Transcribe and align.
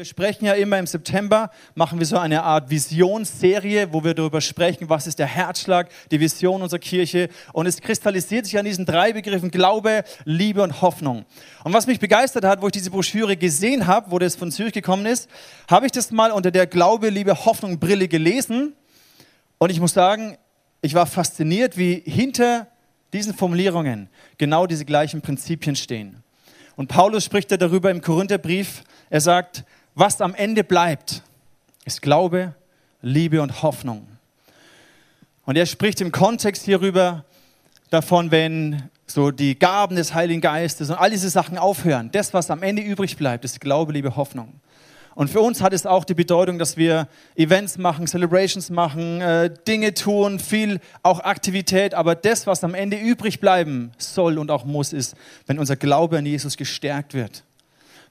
Wir 0.00 0.06
sprechen 0.06 0.46
ja 0.46 0.54
immer 0.54 0.78
im 0.78 0.86
September, 0.86 1.50
machen 1.74 1.98
wir 1.98 2.06
so 2.06 2.16
eine 2.16 2.42
Art 2.42 2.70
Visionsserie, 2.70 3.92
wo 3.92 4.02
wir 4.02 4.14
darüber 4.14 4.40
sprechen, 4.40 4.88
was 4.88 5.06
ist 5.06 5.18
der 5.18 5.26
Herzschlag, 5.26 5.90
die 6.10 6.18
Vision 6.18 6.62
unserer 6.62 6.78
Kirche. 6.78 7.28
Und 7.52 7.66
es 7.66 7.82
kristallisiert 7.82 8.46
sich 8.46 8.58
an 8.58 8.64
diesen 8.64 8.86
drei 8.86 9.12
Begriffen 9.12 9.50
Glaube, 9.50 10.04
Liebe 10.24 10.62
und 10.62 10.80
Hoffnung. 10.80 11.26
Und 11.64 11.74
was 11.74 11.86
mich 11.86 12.00
begeistert 12.00 12.46
hat, 12.46 12.62
wo 12.62 12.68
ich 12.68 12.72
diese 12.72 12.90
Broschüre 12.90 13.36
gesehen 13.36 13.86
habe, 13.86 14.10
wo 14.10 14.18
das 14.18 14.36
von 14.36 14.50
Zürich 14.50 14.72
gekommen 14.72 15.04
ist, 15.04 15.28
habe 15.70 15.84
ich 15.84 15.92
das 15.92 16.10
mal 16.10 16.32
unter 16.32 16.50
der 16.50 16.66
Glaube, 16.66 17.10
Liebe, 17.10 17.44
Hoffnung 17.44 17.78
Brille 17.78 18.08
gelesen. 18.08 18.72
Und 19.58 19.68
ich 19.68 19.80
muss 19.80 19.92
sagen, 19.92 20.38
ich 20.80 20.94
war 20.94 21.04
fasziniert, 21.04 21.76
wie 21.76 22.02
hinter 22.06 22.68
diesen 23.12 23.34
Formulierungen 23.34 24.08
genau 24.38 24.66
diese 24.66 24.86
gleichen 24.86 25.20
Prinzipien 25.20 25.76
stehen. 25.76 26.22
Und 26.76 26.86
Paulus 26.86 27.26
spricht 27.26 27.50
ja 27.50 27.58
darüber 27.58 27.90
im 27.90 28.00
Korintherbrief. 28.00 28.82
Er 29.10 29.20
sagt, 29.20 29.64
was 29.94 30.20
am 30.20 30.34
Ende 30.34 30.64
bleibt, 30.64 31.22
ist 31.84 32.02
Glaube, 32.02 32.54
Liebe 33.02 33.42
und 33.42 33.62
Hoffnung. 33.62 34.06
Und 35.44 35.56
er 35.56 35.66
spricht 35.66 36.00
im 36.00 36.12
Kontext 36.12 36.64
hierüber 36.64 37.24
davon, 37.90 38.30
wenn 38.30 38.88
so 39.06 39.30
die 39.30 39.58
Gaben 39.58 39.96
des 39.96 40.14
Heiligen 40.14 40.40
Geistes 40.40 40.90
und 40.90 40.96
all 40.96 41.10
diese 41.10 41.30
Sachen 41.30 41.58
aufhören. 41.58 42.10
Das, 42.12 42.32
was 42.32 42.50
am 42.50 42.62
Ende 42.62 42.82
übrig 42.82 43.16
bleibt, 43.16 43.44
ist 43.44 43.60
Glaube, 43.60 43.92
Liebe, 43.92 44.14
Hoffnung. 44.14 44.60
Und 45.16 45.28
für 45.28 45.40
uns 45.40 45.60
hat 45.60 45.72
es 45.72 45.86
auch 45.86 46.04
die 46.04 46.14
Bedeutung, 46.14 46.58
dass 46.58 46.76
wir 46.76 47.08
Events 47.34 47.76
machen, 47.76 48.06
Celebrations 48.06 48.70
machen, 48.70 49.20
äh, 49.20 49.52
Dinge 49.66 49.92
tun, 49.92 50.38
viel 50.38 50.78
auch 51.02 51.18
Aktivität. 51.20 51.94
Aber 51.94 52.14
das, 52.14 52.46
was 52.46 52.62
am 52.62 52.74
Ende 52.74 52.96
übrig 52.96 53.40
bleiben 53.40 53.90
soll 53.98 54.38
und 54.38 54.52
auch 54.52 54.64
muss, 54.64 54.92
ist, 54.92 55.16
wenn 55.46 55.58
unser 55.58 55.74
Glaube 55.74 56.18
an 56.18 56.26
Jesus 56.26 56.56
gestärkt 56.56 57.12
wird 57.12 57.42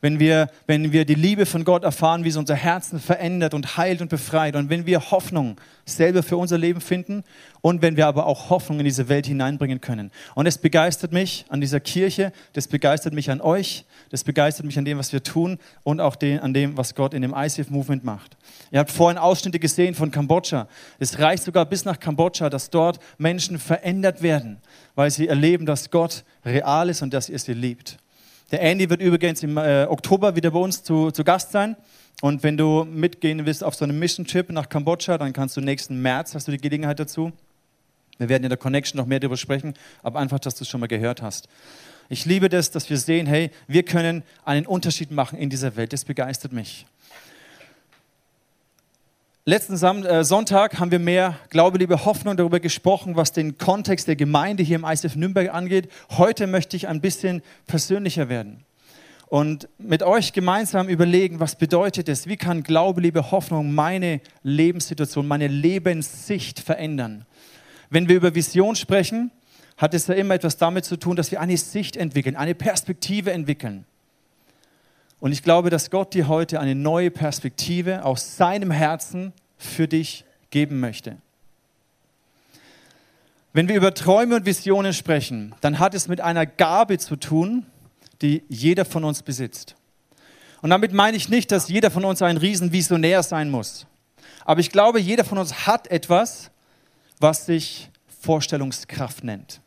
wenn 0.02 0.20
wir, 0.20 0.50
wenn 0.66 0.92
wir 0.94 1.04
die 1.04 1.16
Liebe 1.16 1.46
von 1.46 1.66
Gott 1.66 1.84
erfahren, 1.84 2.24
wie 2.24 2.30
es 2.30 2.38
unser 2.38 2.56
Herzen 2.56 3.00
verändert 3.00 3.54
und 3.54 3.76
heilt 3.78 4.02
und 4.02 4.10
befreit 4.10 4.56
und 4.56 4.70
wenn 4.70 4.86
wir 4.86 5.12
Hoffnung 5.12 5.58
selber 5.86 6.24
für 6.24 6.38
unser 6.38 6.58
Leben 6.58 6.80
finden 6.80 7.24
und 7.62 7.82
wenn 7.82 7.98
wir 7.98 8.08
aber 8.08 8.26
auch 8.26 8.50
Hoffnung 8.50 8.80
in 8.80 8.86
diese 8.86 9.10
Welt 9.10 9.26
hineinbringen 9.26 9.82
können. 9.82 10.12
Und 10.36 10.46
es 10.46 10.58
begeistert 10.58 11.12
mich 11.12 11.46
an 11.50 11.60
dieser 11.60 11.82
Kirche, 11.82 12.32
das 12.54 12.68
begeistert 12.68 13.14
mich 13.14 13.30
an 13.30 13.42
euch, 13.42 13.86
das 14.10 14.24
begeistert 14.24 14.66
mich 14.66 14.78
an 14.78 14.86
dem, 14.86 14.98
was 14.98 15.12
wir 15.12 15.22
tun 15.22 15.58
und 15.84 16.00
auch 16.00 16.16
den, 16.16 16.40
an 16.40 16.54
dem, 16.54 16.78
was 16.78 16.96
Gott 16.96 17.14
in 17.14 17.22
dem 17.22 17.34
ICF 17.36 17.70
Movement 17.70 18.04
macht. 18.06 18.38
Ihr 18.72 18.80
habt 18.80 18.92
vorhin 18.92 19.18
Ausschnitte 19.18 19.60
gesehen 19.60 19.96
von 19.96 20.12
Kambodscha. 20.12 20.68
Es 21.00 21.20
reicht 21.20 21.44
sogar 21.44 21.66
bis 21.66 21.84
nach 21.84 22.00
Kambodscha, 22.00 22.50
dass 22.50 22.70
dort 22.70 23.00
Menschen 23.18 23.60
verändert 23.60 24.22
werden, 24.22 24.60
weil 24.96 25.12
sie 25.12 25.28
erleben, 25.28 25.66
dass 25.66 25.92
Gott 25.92 26.24
real 26.46 26.90
ist 26.90 27.02
und 27.02 27.14
dass 27.14 27.28
ihr 27.28 27.40
sie 27.40 27.54
liebt. 27.54 27.98
Der 28.52 28.62
Andy 28.62 28.90
wird 28.90 29.02
übrigens 29.02 29.44
im 29.44 29.58
äh, 29.58 29.86
Oktober 29.86 30.36
wieder 30.36 30.52
bei 30.52 30.60
uns 30.60 30.84
zu, 30.84 31.12
zu 31.12 31.24
Gast 31.24 31.52
sein. 31.52 31.76
Und 32.22 32.44
wenn 32.44 32.58
du 32.58 32.84
mitgehen 32.84 33.46
willst 33.46 33.64
auf 33.64 33.76
so 33.76 33.86
einem 33.86 34.00
Mission-Trip 34.00 34.50
nach 34.50 34.68
Kambodscha, 34.68 35.18
dann 35.18 35.34
kannst 35.34 35.56
du 35.56 35.62
nächsten 35.62 36.02
März, 36.02 36.36
hast 36.36 36.48
du 36.48 36.52
die 36.52 36.58
Gelegenheit 36.58 37.00
dazu. 37.00 37.32
Wir 38.18 38.28
werden 38.28 38.44
in 38.44 38.50
der 38.50 38.58
Connection 38.58 38.98
noch 38.98 39.06
mehr 39.06 39.20
darüber 39.20 39.38
sprechen, 39.38 39.76
aber 40.04 40.20
einfach, 40.20 40.40
dass 40.40 40.56
du 40.56 40.64
es 40.64 40.70
schon 40.70 40.82
mal 40.82 40.88
gehört 40.88 41.22
hast. 41.22 41.48
Ich 42.10 42.26
liebe 42.26 42.50
das, 42.50 42.72
dass 42.72 42.90
wir 42.90 42.98
sehen, 42.98 43.28
hey, 43.28 43.52
wir 43.68 43.84
können 43.84 44.24
einen 44.44 44.66
Unterschied 44.66 45.12
machen 45.12 45.38
in 45.38 45.50
dieser 45.50 45.76
Welt. 45.76 45.94
Das 45.94 46.04
begeistert 46.04 46.52
mich. 46.52 46.86
Letzten 49.50 49.74
äh, 50.06 50.24
Sonntag 50.24 50.80
haben 50.80 50.92
wir 50.92 51.00
mehr 51.00 51.40
Glaube, 51.50 51.80
Liebe, 51.80 52.06
Hoffnung 52.06 52.38
darüber 52.38 52.60
gesprochen, 52.60 53.16
was 53.16 53.32
den 53.32 53.58
Kontext 53.58 54.08
der 54.08 54.16
Gemeinde 54.16 54.62
hier 54.62 54.76
im 54.76 54.86
ICF 54.86 55.16
Nürnberg 55.16 55.52
angeht. 55.52 55.90
Heute 56.12 56.46
möchte 56.46 56.78
ich 56.78 56.88
ein 56.88 57.02
bisschen 57.02 57.42
persönlicher 57.66 58.30
werden 58.30 58.64
und 59.26 59.68
mit 59.80 60.04
euch 60.04 60.34
gemeinsam 60.34 60.88
überlegen, 60.88 61.40
was 61.40 61.56
bedeutet 61.56 62.10
es? 62.10 62.28
Wie 62.28 62.38
kann 62.38 62.62
Glaube, 62.62 63.02
Liebe, 63.02 63.32
Hoffnung 63.32 63.74
meine 63.74 64.22
Lebenssituation, 64.44 65.28
meine 65.28 65.48
Lebenssicht 65.48 66.60
verändern? 66.60 67.26
Wenn 67.90 68.08
wir 68.08 68.18
über 68.18 68.36
Vision 68.36 68.76
sprechen, 68.76 69.32
hat 69.78 69.96
es 69.96 70.06
ja 70.06 70.14
immer 70.14 70.36
etwas 70.36 70.58
damit 70.58 70.86
zu 70.86 70.96
tun, 70.96 71.16
dass 71.16 71.32
wir 71.32 71.42
eine 71.42 71.58
Sicht 71.58 71.98
entwickeln, 71.98 72.36
eine 72.36 72.54
Perspektive 72.54 73.32
entwickeln. 73.32 73.86
Und 75.20 75.32
ich 75.34 75.44
glaube, 75.44 75.70
dass 75.70 75.90
Gott 75.90 76.14
dir 76.14 76.28
heute 76.28 76.60
eine 76.60 76.76
neue 76.76 77.12
Perspektive 77.12 78.06
aus 78.06 78.38
seinem 78.38 78.72
Herzen 78.72 79.34
für 79.60 79.88
dich 79.88 80.26
geben 80.50 80.80
möchte. 80.80 81.18
Wenn 83.54 83.68
wir 83.68 83.76
über 83.76 83.94
Träume 83.94 84.38
und 84.38 84.46
Visionen 84.46 84.94
sprechen, 84.94 85.54
dann 85.62 85.78
hat 85.78 85.94
es 85.94 86.08
mit 86.08 86.22
einer 86.22 86.46
Gabe 86.46 86.98
zu 86.98 87.16
tun, 87.16 87.66
die 88.22 88.44
jeder 88.48 88.86
von 88.86 89.04
uns 89.04 89.22
besitzt. 89.22 89.76
Und 90.62 90.70
damit 90.72 90.94
meine 90.94 91.18
ich 91.18 91.30
nicht, 91.30 91.52
dass 91.52 91.70
jeder 91.70 91.92
von 91.92 92.06
uns 92.06 92.22
ein 92.22 92.38
Riesenvisionär 92.38 93.22
sein 93.22 93.50
muss. 93.50 93.86
Aber 94.46 94.60
ich 94.62 94.72
glaube, 94.72 95.00
jeder 95.00 95.24
von 95.24 95.38
uns 95.38 95.68
hat 95.68 95.88
etwas, 95.92 96.52
was 97.20 97.46
sich 97.46 97.90
Vorstellungskraft 98.22 99.24
nennt. 99.24 99.62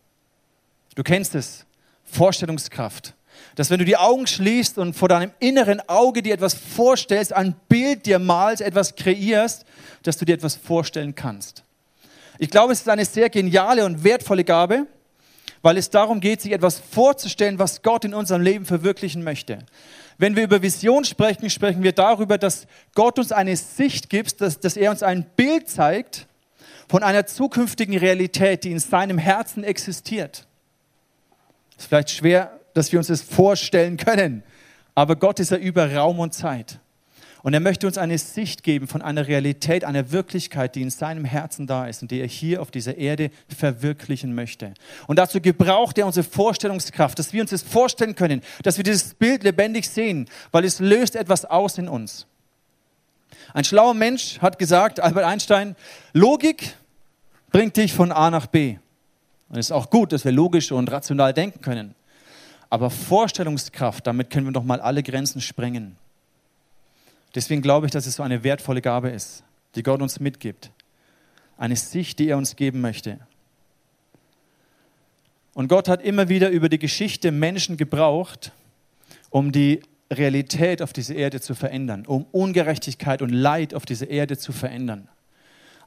Du 0.95 1.03
kennst 1.03 1.35
es, 1.35 1.65
Vorstellungskraft 2.05 3.15
dass 3.55 3.71
wenn 3.71 3.79
du 3.79 3.85
die 3.85 3.97
Augen 3.97 4.27
schließt 4.27 4.79
und 4.79 4.95
vor 4.95 5.09
deinem 5.09 5.33
inneren 5.39 5.81
Auge 5.89 6.23
dir 6.23 6.35
etwas 6.35 6.55
vorstellst, 6.55 7.33
ein 7.33 7.55
Bild 7.69 8.07
dir 8.07 8.19
malst, 8.19 8.63
etwas 8.63 8.95
kreierst, 8.97 9.65
dass 10.03 10.17
du 10.17 10.25
dir 10.25 10.35
etwas 10.35 10.57
vorstellen 10.57 11.15
kannst. 11.15 11.63
Ich 12.39 12.51
glaube, 12.51 12.73
es 12.73 12.81
ist 12.81 12.89
eine 12.89 13.05
sehr 13.05 13.31
geniale 13.31 13.85
und 13.85 14.05
wertvolle 14.05 14.45
Gabe, 14.45 14.87
weil 15.61 15.77
es 15.77 15.91
darum 15.91 16.21
geht, 16.21 16.41
sich 16.41 16.53
etwas 16.53 16.81
vorzustellen, 16.81 17.59
was 17.59 17.83
Gott 17.83 18.05
in 18.05 18.15
unserem 18.15 18.43
Leben 18.43 18.65
verwirklichen 18.65 19.23
möchte. 19.23 19.59
Wenn 20.19 20.35
wir 20.37 20.45
über 20.45 20.63
Vision 20.63 21.05
sprechen, 21.05 21.51
sprechen 21.51 21.83
wir 21.83 21.93
darüber, 21.93 22.39
dass 22.39 22.67
Gott 22.95 23.19
uns 23.19 23.33
eine 23.33 23.57
Sicht 23.57 24.11
gibt, 24.11 24.41
dass, 24.41 24.61
dass 24.61 24.77
er 24.77 24.91
uns 24.91 25.03
ein 25.03 25.25
Bild 25.37 25.69
zeigt 25.69 26.27
von 26.89 27.03
einer 27.03 27.27
zukünftigen 27.27 27.97
Realität, 27.97 28.65
die 28.65 28.73
in 28.73 28.79
seinem 28.79 29.19
Herzen 29.19 29.65
existiert. 29.65 30.47
Ist 31.79 31.89
vielleicht 31.89 32.11
schwer 32.11 32.59
dass 32.75 32.93
wir 32.93 32.99
uns 32.99 33.09
das 33.09 33.23
vorstellen 33.23 33.97
können. 33.97 34.43
Aber 34.95 35.17
Gott 35.17 35.41
ist 35.41 35.51
ja 35.51 35.57
über 35.57 35.95
Raum 35.95 36.19
und 36.19 36.35
Zeit. 36.35 36.79
Und 37.43 37.55
er 37.55 37.61
möchte 37.61 37.89
uns 37.89 37.99
eine 37.99 38.19
Sicht 38.19 38.63
geben 38.63 38.87
von 38.87 39.03
einer 39.03 39.27
Realität, 39.27 39.85
einer 39.85 40.13
Wirklichkeit, 40.13 40.77
die 40.77 40.83
in 40.83 40.91
seinem 40.91 41.25
Herzen 41.25 41.67
da 41.67 41.87
ist 41.87 42.01
und 42.01 42.11
die 42.13 42.21
er 42.21 42.29
hier 42.29 42.63
auf 42.63 42.71
dieser 42.71 42.97
Erde 42.97 43.31
verwirklichen 43.49 44.35
möchte. 44.35 44.75
Und 45.09 45.19
dazu 45.19 45.41
gebraucht 45.41 45.99
er 45.99 46.07
unsere 46.07 46.25
Vorstellungskraft, 46.25 47.19
dass 47.19 47.33
wir 47.33 47.43
uns 47.43 47.51
das 47.51 47.63
vorstellen 47.63 48.15
können, 48.15 48.43
dass 48.63 48.77
wir 48.77 48.85
dieses 48.85 49.15
Bild 49.15 49.43
lebendig 49.43 49.89
sehen, 49.89 50.29
weil 50.53 50.65
es 50.65 50.79
löst 50.79 51.17
etwas 51.17 51.45
aus 51.45 51.79
in 51.79 51.89
uns. 51.89 52.27
Ein 53.55 53.65
schlauer 53.65 53.95
Mensch 53.95 54.39
hat 54.41 54.59
gesagt, 54.59 55.01
Albert 55.01 55.25
Einstein, 55.25 55.75
Logik 56.13 56.77
bringt 57.51 57.77
dich 57.77 57.93
von 57.93 58.13
A 58.13 58.31
nach 58.31 58.47
B. 58.47 58.77
Und 59.49 59.59
es 59.59 59.67
ist 59.67 59.73
auch 59.73 59.91
gut, 59.91 60.13
dass 60.13 60.25
wir 60.25 60.33
logisch 60.33 60.71
und 60.71 60.91
rational 60.91 61.35
denken 61.35 61.61
können. 61.61 61.95
Aber 62.73 62.89
Vorstellungskraft, 62.89 64.07
damit 64.07 64.31
können 64.31 64.47
wir 64.47 64.53
doch 64.55 64.65
mal 64.65 64.81
alle 64.81 65.03
Grenzen 65.03 65.43
sprengen. 65.43 65.95
Deswegen 67.35 67.61
glaube 67.61 67.85
ich, 67.85 67.93
dass 67.93 68.07
es 68.07 68.15
so 68.15 68.23
eine 68.23 68.45
wertvolle 68.45 68.81
Gabe 68.81 69.11
ist, 69.11 69.45
die 69.75 69.83
Gott 69.83 70.01
uns 70.01 70.21
mitgibt. 70.21 70.71
Eine 71.59 71.77
Sicht, 71.77 72.19
die 72.19 72.29
er 72.29 72.39
uns 72.39 72.57
geben 72.57 72.81
möchte. 72.81 73.19
Und 75.53 75.69
Gott 75.69 75.87
hat 75.87 76.01
immer 76.01 76.31
wieder 76.31 76.49
über 76.49 76.71
die 76.71 76.79
Geschichte 76.79 77.31
Menschen 77.31 77.77
gebraucht, 77.77 78.53
um 79.29 79.53
die 79.53 79.83
Realität 80.11 80.81
auf 80.81 80.95
dieser 80.95 81.15
Erde 81.15 81.43
zu 81.43 81.55
verändern, 81.55 82.07
um 82.07 82.25
Ungerechtigkeit 82.33 83.21
und 83.21 83.29
Leid 83.29 83.75
auf 83.75 83.85
dieser 83.85 84.09
Erde 84.09 84.39
zu 84.39 84.51
verändern. 84.51 85.09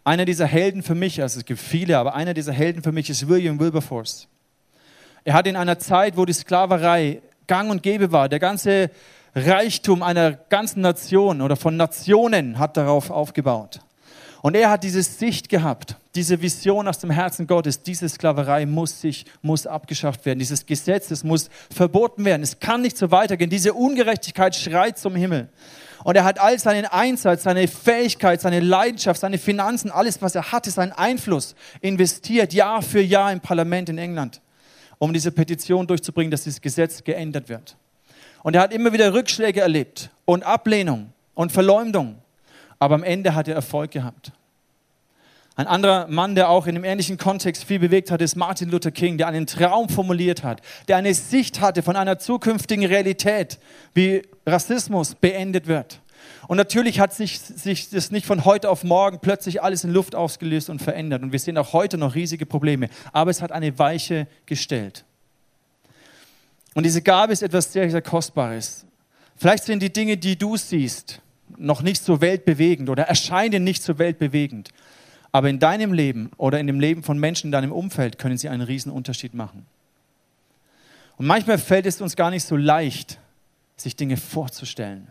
Einer 0.03 0.25
dieser 0.25 0.45
Helden 0.45 0.83
für 0.83 0.93
mich, 0.93 1.19
also 1.19 1.39
es 1.39 1.45
gibt 1.45 1.59
viele, 1.59 1.97
aber 1.97 2.13
einer 2.13 2.35
dieser 2.35 2.53
Helden 2.53 2.83
für 2.83 2.91
mich 2.91 3.09
ist 3.09 3.27
William 3.27 3.59
Wilberforce. 3.59 4.27
Er 5.27 5.33
hat 5.33 5.47
in 5.47 5.55
einer 5.55 5.79
Zeit, 5.79 6.17
wo 6.17 6.25
die 6.25 6.33
Sklaverei 6.33 7.19
gang 7.47 7.71
und 7.71 7.81
gäbe 7.81 8.11
war, 8.11 8.29
der 8.29 8.39
ganze 8.39 8.91
Reichtum 9.33 10.03
einer 10.03 10.33
ganzen 10.33 10.81
Nation 10.81 11.41
oder 11.41 11.55
von 11.55 11.75
Nationen 11.75 12.59
hat 12.59 12.77
darauf 12.77 13.09
aufgebaut. 13.09 13.79
Und 14.43 14.55
er 14.55 14.69
hat 14.69 14.83
diese 14.83 15.01
Sicht 15.01 15.49
gehabt, 15.49 15.95
diese 16.13 16.43
Vision 16.43 16.87
aus 16.87 16.99
dem 16.99 17.09
Herzen 17.09 17.47
Gottes, 17.47 17.81
diese 17.81 18.07
Sklaverei 18.07 18.67
muss 18.67 19.01
sich, 19.01 19.25
muss 19.41 19.65
abgeschafft 19.65 20.27
werden, 20.27 20.37
dieses 20.37 20.67
Gesetz, 20.67 21.09
es 21.09 21.23
muss 21.23 21.49
verboten 21.73 22.23
werden, 22.23 22.43
es 22.43 22.59
kann 22.59 22.83
nicht 22.83 22.95
so 22.95 23.09
weitergehen, 23.09 23.49
diese 23.49 23.73
Ungerechtigkeit 23.73 24.55
schreit 24.55 24.99
zum 24.99 25.15
Himmel. 25.15 25.49
Und 26.03 26.15
er 26.15 26.23
hat 26.23 26.39
all 26.39 26.59
seinen 26.59 26.85
Einsatz, 26.85 27.41
seine 27.41 27.67
Fähigkeit, 27.67 28.41
seine 28.41 28.59
Leidenschaft, 28.59 29.19
seine 29.19 29.39
Finanzen, 29.39 29.89
alles, 29.89 30.21
was 30.21 30.35
er 30.35 30.51
hatte, 30.51 30.69
seinen 30.69 30.91
Einfluss 30.91 31.55
investiert, 31.81 32.53
Jahr 32.53 32.83
für 32.83 33.01
Jahr 33.01 33.31
im 33.31 33.39
Parlament 33.39 33.89
in 33.89 33.97
England 33.97 34.39
um 34.97 35.13
diese 35.13 35.31
Petition 35.31 35.87
durchzubringen, 35.87 36.31
dass 36.31 36.43
dieses 36.43 36.61
Gesetz 36.61 37.03
geändert 37.03 37.49
wird. 37.49 37.77
Und 38.43 38.55
er 38.55 38.61
hat 38.61 38.73
immer 38.73 38.93
wieder 38.93 39.13
Rückschläge 39.13 39.61
erlebt 39.61 40.09
und 40.25 40.43
Ablehnung 40.43 41.11
und 41.33 41.51
Verleumdung. 41.51 42.17
Aber 42.79 42.95
am 42.95 43.03
Ende 43.03 43.33
hat 43.33 43.47
er 43.47 43.55
Erfolg 43.55 43.91
gehabt. 43.91 44.31
Ein 45.57 45.67
anderer 45.67 46.07
Mann, 46.07 46.35
der 46.35 46.49
auch 46.49 46.67
in 46.67 46.75
einem 46.75 46.83
ähnlichen 46.83 47.17
Kontext 47.17 47.63
viel 47.63 47.79
bewegt 47.79 48.11
hat, 48.11 48.21
ist 48.21 48.35
Martin 48.35 48.69
Luther 48.69 48.91
King, 48.91 49.17
der 49.17 49.27
einen 49.27 49.47
Traum 49.47 49.87
formuliert 49.87 50.43
hat, 50.43 50.61
der 50.89 50.97
eine 50.97 51.13
Sicht 51.13 51.61
hatte 51.61 51.81
von 51.81 51.95
einer 51.95 52.19
zukünftigen 52.19 52.85
Realität, 52.85 53.57
wie 53.93 54.21
Rassismus 54.45 55.15
beendet 55.15 55.67
wird. 55.67 56.01
Und 56.47 56.57
natürlich 56.57 56.99
hat 56.99 57.13
sich, 57.13 57.39
sich 57.39 57.89
das 57.89 58.11
nicht 58.11 58.25
von 58.25 58.45
heute 58.45 58.69
auf 58.69 58.83
morgen 58.83 59.19
plötzlich 59.19 59.61
alles 59.63 59.83
in 59.83 59.91
Luft 59.91 60.15
ausgelöst 60.15 60.69
und 60.69 60.81
verändert. 60.81 61.23
Und 61.23 61.31
wir 61.31 61.39
sehen 61.39 61.57
auch 61.57 61.73
heute 61.73 61.97
noch 61.97 62.15
riesige 62.15 62.45
Probleme. 62.45 62.89
Aber 63.11 63.31
es 63.31 63.41
hat 63.41 63.51
eine 63.51 63.77
Weiche 63.79 64.27
gestellt. 64.45 65.05
Und 66.73 66.83
diese 66.83 67.01
Gabe 67.01 67.33
ist 67.33 67.41
etwas 67.41 67.71
sehr, 67.71 67.89
sehr 67.89 68.01
Kostbares. 68.01 68.85
Vielleicht 69.35 69.63
sind 69.63 69.81
die 69.81 69.91
Dinge, 69.91 70.17
die 70.17 70.37
du 70.37 70.57
siehst, 70.57 71.21
noch 71.57 71.81
nicht 71.81 72.03
so 72.03 72.21
weltbewegend 72.21 72.89
oder 72.89 73.03
erscheinen 73.03 73.63
nicht 73.63 73.81
so 73.81 73.97
weltbewegend. 73.97 74.69
Aber 75.31 75.49
in 75.49 75.59
deinem 75.59 75.93
Leben 75.93 76.31
oder 76.37 76.59
in 76.59 76.67
dem 76.67 76.79
Leben 76.79 77.03
von 77.03 77.19
Menschen 77.19 77.47
in 77.47 77.51
deinem 77.51 77.71
Umfeld 77.71 78.17
können 78.17 78.37
sie 78.37 78.49
einen 78.49 78.61
riesen 78.61 78.91
Unterschied 78.91 79.33
machen. 79.33 79.65
Und 81.17 81.27
manchmal 81.27 81.57
fällt 81.57 81.85
es 81.85 82.01
uns 82.01 82.15
gar 82.15 82.29
nicht 82.29 82.45
so 82.45 82.55
leicht, 82.55 83.19
sich 83.77 83.95
Dinge 83.95 84.17
vorzustellen. 84.17 85.07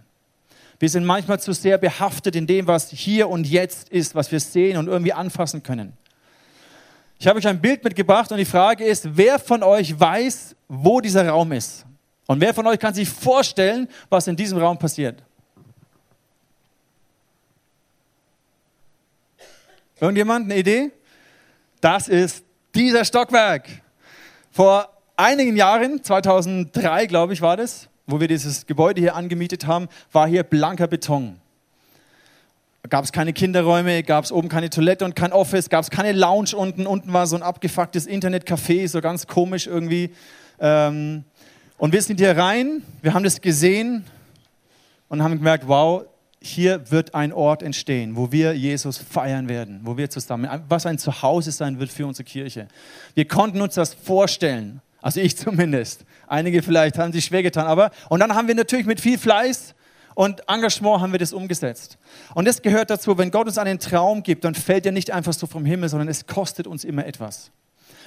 Wir 0.85 0.91
sind 0.91 1.07
manchmal 1.07 1.41
zu 1.41 1.55
sehr 1.55 1.79
behaftet 1.79 2.37
in 2.37 2.47
dem, 2.47 2.67
was 2.67 2.91
hier 2.91 3.31
und 3.31 3.47
jetzt 3.47 3.89
ist, 3.89 4.15
was 4.15 4.31
wir 4.31 4.39
sehen 4.39 4.77
und 4.77 4.87
irgendwie 4.87 5.15
anfassen 5.15 5.63
können. 5.63 5.97
Ich 7.19 7.27
habe 7.27 7.39
euch 7.39 7.49
ein 7.49 7.59
Bild 7.59 7.83
mitgebracht 7.83 8.31
und 8.31 8.37
die 8.37 8.45
Frage 8.45 8.85
ist, 8.85 9.17
wer 9.17 9.39
von 9.39 9.63
euch 9.63 9.99
weiß, 9.99 10.55
wo 10.69 11.01
dieser 11.01 11.27
Raum 11.27 11.53
ist? 11.53 11.87
Und 12.27 12.39
wer 12.43 12.53
von 12.53 12.67
euch 12.67 12.79
kann 12.79 12.93
sich 12.93 13.09
vorstellen, 13.09 13.89
was 14.11 14.27
in 14.27 14.37
diesem 14.37 14.59
Raum 14.59 14.79
passiert? 14.79 15.23
Irgendjemand 19.99 20.45
eine 20.45 20.61
Idee? 20.61 20.93
Das 21.81 22.09
ist 22.09 22.45
dieser 22.75 23.07
Stockwerk. 23.07 23.71
Vor 24.51 24.91
einigen 25.17 25.57
Jahren, 25.57 26.05
2003 26.05 27.07
glaube 27.07 27.33
ich 27.33 27.41
war 27.41 27.57
das, 27.57 27.89
wo 28.07 28.21
wir 28.21 28.29
dieses 28.29 28.67
Gebäude 28.67 29.01
hier 29.01 29.17
angemietet 29.17 29.67
haben, 29.67 29.89
war 30.13 30.29
hier 30.29 30.43
blanker 30.43 30.87
Beton. 30.87 31.37
Gab 32.91 33.05
es 33.05 33.13
keine 33.13 33.33
Kinderräume, 33.33 34.03
gab 34.03 34.25
es 34.25 34.33
oben 34.33 34.51
keine 34.51 34.69
Toilette 34.69 35.07
und 35.07 35.17
kein 35.17 35.33
Office, 35.33 35.71
gab 35.71 35.83
es 35.85 35.91
keine 35.91 36.13
Lounge 36.13 36.55
unten. 36.55 36.87
Unten 36.87 37.13
war 37.15 37.27
so 37.27 37.35
ein 37.35 37.43
abgefucktes 37.43 38.07
Internetcafé, 38.07 38.87
so 38.89 39.01
ganz 39.01 39.27
komisch 39.27 39.67
irgendwie. 39.67 40.11
Ähm, 40.61 41.25
und 41.79 41.93
wir 41.95 42.03
sind 42.03 42.21
hier 42.21 42.37
rein, 42.37 42.83
wir 43.01 43.15
haben 43.15 43.25
das 43.25 43.41
gesehen 43.41 44.05
und 45.09 45.23
haben 45.23 45.39
gemerkt, 45.39 45.67
wow, 45.67 46.05
hier 46.43 46.91
wird 46.91 47.15
ein 47.15 47.33
Ort 47.33 47.63
entstehen, 47.63 48.17
wo 48.17 48.31
wir 48.31 48.53
Jesus 48.53 48.99
feiern 48.99 49.49
werden, 49.49 49.81
wo 49.83 49.97
wir 49.97 50.11
zusammen, 50.11 50.49
was 50.69 50.85
ein 50.85 50.99
Zuhause 50.99 51.53
sein 51.53 51.79
wird 51.79 51.91
für 51.91 52.07
unsere 52.07 52.25
Kirche. 52.25 52.69
Wir 53.15 53.27
konnten 53.27 53.63
uns 53.63 53.75
das 53.75 53.95
vorstellen, 53.95 54.83
also 55.01 55.21
ich 55.21 55.37
zumindest. 55.39 56.05
Einige 56.27 56.63
vielleicht 56.63 56.99
haben 56.99 57.13
sich 57.13 57.25
schwer 57.25 57.43
getan, 57.43 57.67
aber 57.67 57.91
und 58.09 58.21
dann 58.21 58.35
haben 58.35 58.49
wir 58.49 58.55
natürlich 58.55 58.87
mit 58.87 59.01
viel 59.01 59.19
Fleiß 59.19 59.75
und 60.15 60.49
Engagement 60.49 61.01
haben 61.01 61.13
wir 61.13 61.19
das 61.19 61.33
umgesetzt. 61.33 61.99
Und 62.35 62.47
das 62.47 62.63
gehört 62.63 62.91
dazu, 62.91 63.17
wenn 63.19 63.31
Gott 63.31 63.47
uns 63.47 63.59
einen 63.59 63.79
Traum 63.79 64.23
gibt, 64.23 64.45
dann 64.45 64.55
fällt 64.55 64.87
er 64.87 64.93
nicht 64.93 65.11
einfach 65.11 65.33
so 65.33 65.47
vom 65.47 65.65
Himmel, 65.65 65.89
sondern 65.89 66.09
es 66.09 66.27
kostet 66.27 66.67
uns 66.67 66.85
immer 66.85 67.05
etwas. 67.07 67.51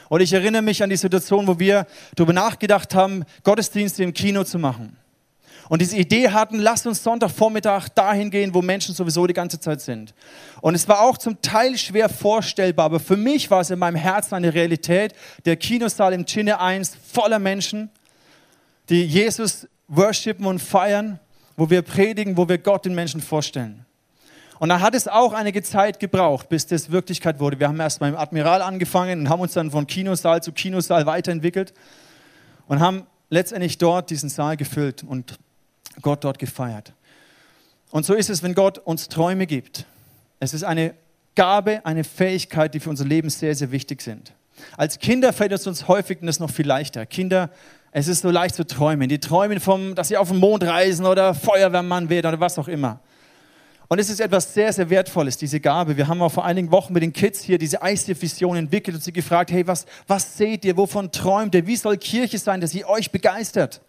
Und 0.09 0.21
ich 0.21 0.31
erinnere 0.31 0.61
mich 0.61 0.81
an 0.81 0.89
die 0.89 0.95
Situation, 0.95 1.47
wo 1.47 1.59
wir 1.59 1.85
darüber 2.15 2.33
nachgedacht 2.33 2.95
haben, 2.95 3.25
Gottesdienste 3.43 4.03
im 4.03 4.13
Kino 4.13 4.43
zu 4.43 4.57
machen 4.57 4.97
und 5.69 5.81
diese 5.81 5.97
Idee 5.97 6.29
hatten, 6.29 6.59
lasst 6.59 6.87
uns 6.87 7.03
Sonntagvormittag 7.03 7.89
dahin 7.89 8.29
gehen, 8.29 8.53
wo 8.53 8.61
Menschen 8.61 8.95
sowieso 8.95 9.27
die 9.27 9.33
ganze 9.33 9.59
Zeit 9.59 9.81
sind. 9.81 10.13
Und 10.61 10.75
es 10.75 10.87
war 10.87 11.01
auch 11.01 11.17
zum 11.17 11.41
Teil 11.41 11.77
schwer 11.77 12.09
vorstellbar, 12.09 12.85
aber 12.85 12.99
für 12.99 13.17
mich 13.17 13.51
war 13.51 13.61
es 13.61 13.69
in 13.69 13.79
meinem 13.79 13.95
Herzen 13.95 14.35
eine 14.35 14.53
Realität. 14.53 15.13
Der 15.45 15.57
Kinosaal 15.57 16.13
im 16.13 16.25
Cine 16.25 16.59
1 16.59 16.93
voller 17.11 17.39
Menschen, 17.39 17.89
die 18.89 19.03
Jesus 19.05 19.67
worshipen 19.87 20.45
und 20.45 20.59
feiern, 20.59 21.19
wo 21.55 21.69
wir 21.69 21.81
predigen, 21.81 22.37
wo 22.37 22.47
wir 22.47 22.57
Gott 22.57 22.85
den 22.85 22.95
Menschen 22.95 23.21
vorstellen. 23.21 23.85
Und 24.59 24.69
dann 24.69 24.81
hat 24.81 24.95
es 24.95 25.07
auch 25.07 25.33
einige 25.33 25.61
Zeit 25.61 25.99
gebraucht, 25.99 26.49
bis 26.49 26.65
das 26.65 26.91
Wirklichkeit 26.91 27.39
wurde. 27.39 27.59
Wir 27.59 27.67
haben 27.67 27.79
erst 27.79 27.99
beim 27.99 28.15
Admiral 28.15 28.61
angefangen 28.61 29.19
und 29.21 29.29
haben 29.29 29.41
uns 29.41 29.53
dann 29.53 29.69
von 29.69 29.85
Kinosaal 29.85 30.41
zu 30.41 30.51
Kinosaal 30.51 31.05
weiterentwickelt 31.05 31.73
und 32.67 32.79
haben 32.79 33.05
letztendlich 33.29 33.77
dort 33.77 34.09
diesen 34.09 34.29
Saal 34.29 34.57
gefüllt. 34.57 35.03
Und 35.03 35.37
Gott 36.01 36.23
dort 36.23 36.39
gefeiert. 36.39 36.93
Und 37.91 38.05
so 38.05 38.13
ist 38.13 38.29
es, 38.29 38.43
wenn 38.43 38.53
Gott 38.53 38.79
uns 38.79 39.09
Träume 39.09 39.47
gibt. 39.47 39.85
Es 40.39 40.53
ist 40.53 40.63
eine 40.63 40.93
Gabe, 41.35 41.85
eine 41.85 42.03
Fähigkeit, 42.03 42.73
die 42.73 42.79
für 42.79 42.89
unser 42.89 43.05
Leben 43.05 43.29
sehr, 43.29 43.55
sehr 43.55 43.71
wichtig 43.71 44.01
sind. 44.01 44.33
Als 44.75 44.99
Kinder 44.99 45.33
fällt 45.33 45.51
es 45.51 45.67
uns 45.67 45.87
häufig 45.87 46.19
das 46.21 46.39
noch 46.39 46.49
viel 46.49 46.67
leichter. 46.67 47.05
Kinder, 47.05 47.51
es 47.99 48.07
ist 48.07 48.21
so 48.21 48.29
leicht 48.29 48.53
zu 48.53 48.63
träumen. 48.63 49.09
Die 49.09 49.17
träumen 49.17 49.59
vom, 49.59 49.95
dass 49.95 50.09
sie 50.09 50.17
auf 50.17 50.29
den 50.29 50.37
Mond 50.37 50.63
reisen 50.63 51.07
oder 51.07 51.33
Feuerwehrmann 51.33 52.09
werden 52.09 52.27
oder 52.27 52.39
was 52.39 52.59
auch 52.59 52.67
immer. 52.67 52.99
Und 53.87 53.97
es 53.97 54.11
ist 54.11 54.19
etwas 54.19 54.53
sehr, 54.53 54.71
sehr 54.71 54.91
Wertvolles, 54.91 55.35
diese 55.37 55.59
Gabe. 55.59 55.97
Wir 55.97 56.07
haben 56.07 56.21
auch 56.21 56.31
vor 56.31 56.45
einigen 56.45 56.69
Wochen 56.69 56.93
mit 56.93 57.01
den 57.01 57.11
Kids 57.11 57.41
hier 57.41 57.57
diese 57.57 57.79
ICF-Vision 57.81 58.55
entwickelt 58.55 58.97
und 58.97 59.03
sie 59.03 59.11
gefragt, 59.11 59.49
hey, 59.49 59.65
was, 59.65 59.87
was 60.05 60.37
seht 60.37 60.63
ihr, 60.63 60.77
wovon 60.77 61.11
träumt 61.11 61.55
ihr, 61.55 61.65
wie 61.65 61.75
soll 61.75 61.97
Kirche 61.97 62.37
sein, 62.37 62.61
dass 62.61 62.69
sie 62.69 62.85
euch 62.85 63.09
begeistert? 63.09 63.81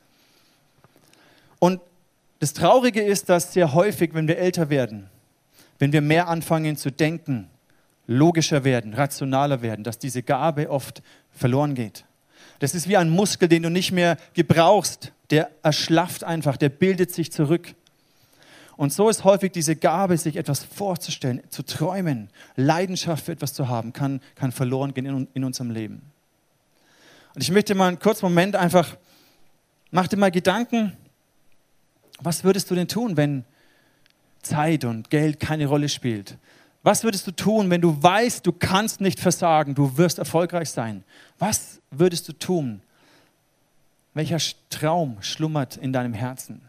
Und 1.59 1.79
das 2.39 2.55
Traurige 2.55 3.03
ist, 3.03 3.29
dass 3.29 3.53
sehr 3.53 3.75
häufig, 3.75 4.15
wenn 4.15 4.27
wir 4.27 4.39
älter 4.39 4.71
werden, 4.71 5.11
wenn 5.79 5.93
wir 5.93 6.01
mehr 6.01 6.29
anfangen 6.29 6.79
zu 6.79 6.91
denken, 6.91 7.51
logischer 8.07 8.65
werden, 8.65 8.95
rationaler 8.95 9.61
werden, 9.61 9.85
dass 9.85 9.99
diese 9.99 10.23
Gabe 10.23 10.71
oft 10.71 11.03
verloren 11.31 11.75
geht. 11.75 12.07
Das 12.59 12.75
ist 12.75 12.89
wie 12.89 12.97
ein 12.97 13.11
Muskel, 13.11 13.49
den 13.49 13.63
du 13.63 13.71
nicht 13.71 13.93
mehr 13.93 14.17
gebrauchst. 14.35 15.13
Der 15.31 15.51
erschlafft 15.63 16.25
einfach, 16.25 16.57
der 16.57 16.71
bildet 16.71 17.13
sich 17.13 17.31
zurück. 17.31 17.75
Und 18.77 18.93
so 18.93 19.09
ist 19.09 19.25
häufig 19.25 19.53
diese 19.53 19.75
Gabe, 19.75 20.17
sich 20.17 20.37
etwas 20.37 20.65
vorzustellen, 20.65 21.43
zu 21.51 21.65
träumen, 21.65 22.31
Leidenschaft 22.55 23.25
für 23.25 23.33
etwas 23.33 23.53
zu 23.53 23.69
haben, 23.69 23.93
kann, 23.93 24.21
kann 24.37 24.53
verloren 24.53 24.95
gehen 24.95 25.07
in, 25.07 25.29
in 25.35 25.45
unserem 25.45 25.73
Leben. 25.73 26.03
Und 27.35 27.43
ich 27.43 27.51
möchte 27.51 27.75
mal 27.75 27.89
einen 27.89 27.99
kurzen 27.99 28.27
Moment 28.27 28.57
einfach, 28.57 28.97
mach 29.91 30.07
dir 30.07 30.17
mal 30.17 30.31
Gedanken, 30.31 30.97
was 32.21 32.45
würdest 32.45 32.71
du 32.71 32.75
denn 32.75 32.89
tun, 32.89 33.17
wenn 33.17 33.45
Zeit 34.43 34.85
und 34.85 35.11
Geld 35.11 35.41
keine 35.41 35.67
Rolle 35.67 35.89
spielt? 35.89 36.37
Was 36.89 37.05
würdest 37.05 37.27
du 37.27 37.33
tun, 37.33 37.69
wenn 37.69 37.83
du 37.83 38.03
weißt, 38.03 38.47
du 38.47 38.51
kannst 38.51 39.03
nicht 39.03 39.21
versagen, 39.21 39.75
du 39.75 39.99
wirst 39.99 40.19
erfolgreich 40.19 40.71
sein? 40.71 41.05
Was 41.39 41.83
würdest 41.91 42.27
du 42.31 42.33
tun? 42.33 42.81
Welcher 44.15 44.39
Traum 44.71 45.19
schlummert 45.21 45.77
in 45.77 45.93
deinem 45.93 46.15
Herzen? 46.15 46.63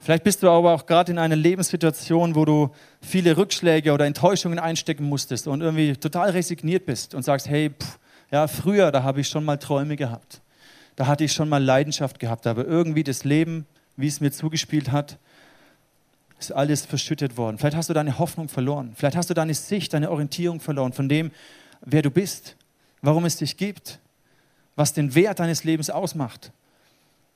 Vielleicht 0.00 0.22
bist 0.22 0.42
du 0.42 0.50
aber 0.50 0.74
auch 0.74 0.84
gerade 0.84 1.10
in 1.10 1.18
einer 1.18 1.34
Lebenssituation, 1.34 2.34
wo 2.34 2.44
du 2.44 2.74
viele 3.00 3.38
Rückschläge 3.38 3.90
oder 3.90 4.04
Enttäuschungen 4.04 4.58
einstecken 4.58 5.04
musstest 5.04 5.46
und 5.46 5.62
irgendwie 5.62 5.96
total 5.96 6.32
resigniert 6.32 6.84
bist 6.84 7.14
und 7.14 7.22
sagst, 7.22 7.48
hey, 7.48 7.70
pff, 7.70 7.98
ja, 8.30 8.46
früher, 8.48 8.92
da 8.92 9.02
habe 9.02 9.22
ich 9.22 9.28
schon 9.28 9.46
mal 9.46 9.56
Träume 9.56 9.96
gehabt. 9.96 10.42
Da 10.96 11.06
hatte 11.06 11.24
ich 11.24 11.32
schon 11.32 11.48
mal 11.48 11.64
Leidenschaft 11.64 12.18
gehabt, 12.18 12.46
aber 12.46 12.66
irgendwie 12.66 13.02
das 13.02 13.24
Leben 13.24 13.64
wie 13.96 14.08
es 14.08 14.20
mir 14.20 14.32
zugespielt 14.32 14.90
hat, 14.90 15.18
ist 16.38 16.52
alles 16.52 16.84
verschüttet 16.84 17.36
worden. 17.36 17.58
Vielleicht 17.58 17.76
hast 17.76 17.88
du 17.88 17.94
deine 17.94 18.18
Hoffnung 18.18 18.48
verloren. 18.48 18.92
Vielleicht 18.96 19.16
hast 19.16 19.30
du 19.30 19.34
deine 19.34 19.54
Sicht, 19.54 19.92
deine 19.92 20.10
Orientierung 20.10 20.60
verloren 20.60 20.92
von 20.92 21.08
dem, 21.08 21.30
wer 21.80 22.02
du 22.02 22.10
bist, 22.10 22.56
warum 23.02 23.24
es 23.24 23.36
dich 23.36 23.56
gibt, 23.56 24.00
was 24.76 24.92
den 24.92 25.14
Wert 25.14 25.40
deines 25.40 25.64
Lebens 25.64 25.90
ausmacht. 25.90 26.52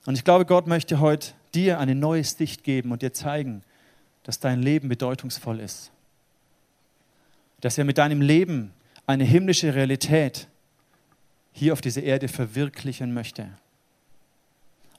Und 0.06 0.16
ich 0.16 0.24
glaube, 0.24 0.46
Gott 0.46 0.66
möchte 0.66 1.00
heute 1.00 1.32
dir 1.54 1.78
eine 1.78 1.94
neue 1.94 2.24
Sicht 2.24 2.64
geben 2.64 2.92
und 2.92 3.02
dir 3.02 3.12
zeigen, 3.12 3.62
dass 4.24 4.40
dein 4.40 4.62
Leben 4.62 4.88
bedeutungsvoll 4.88 5.60
ist. 5.60 5.90
Dass 7.60 7.78
er 7.78 7.84
mit 7.84 7.98
deinem 7.98 8.20
Leben 8.20 8.72
eine 9.06 9.24
himmlische 9.24 9.74
Realität 9.74 10.48
hier 11.52 11.72
auf 11.72 11.80
dieser 11.80 12.02
Erde 12.02 12.28
verwirklichen 12.28 13.14
möchte. 13.14 13.48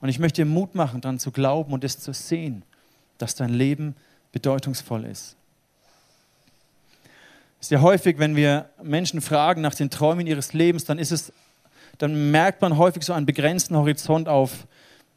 Und 0.00 0.08
ich 0.08 0.18
möchte 0.18 0.42
dir 0.42 0.46
Mut 0.46 0.74
machen, 0.74 1.00
daran 1.00 1.18
zu 1.18 1.30
glauben 1.30 1.72
und 1.72 1.84
es 1.84 2.00
zu 2.00 2.12
sehen, 2.12 2.62
dass 3.22 3.34
dein 3.34 3.50
Leben 3.50 3.94
bedeutungsvoll 4.32 5.04
ist. 5.04 5.36
Sehr 7.60 7.82
häufig, 7.82 8.18
wenn 8.18 8.36
wir 8.36 8.70
Menschen 8.82 9.20
fragen 9.20 9.60
nach 9.60 9.74
den 9.74 9.90
Träumen 9.90 10.26
ihres 10.26 10.52
Lebens, 10.52 10.84
dann 10.84 10.98
ist 10.98 11.12
es, 11.12 11.32
dann 11.98 12.30
merkt 12.30 12.62
man 12.62 12.78
häufig 12.78 13.02
so 13.02 13.12
einen 13.12 13.26
begrenzten 13.26 13.76
Horizont 13.76 14.28
auf, 14.28 14.66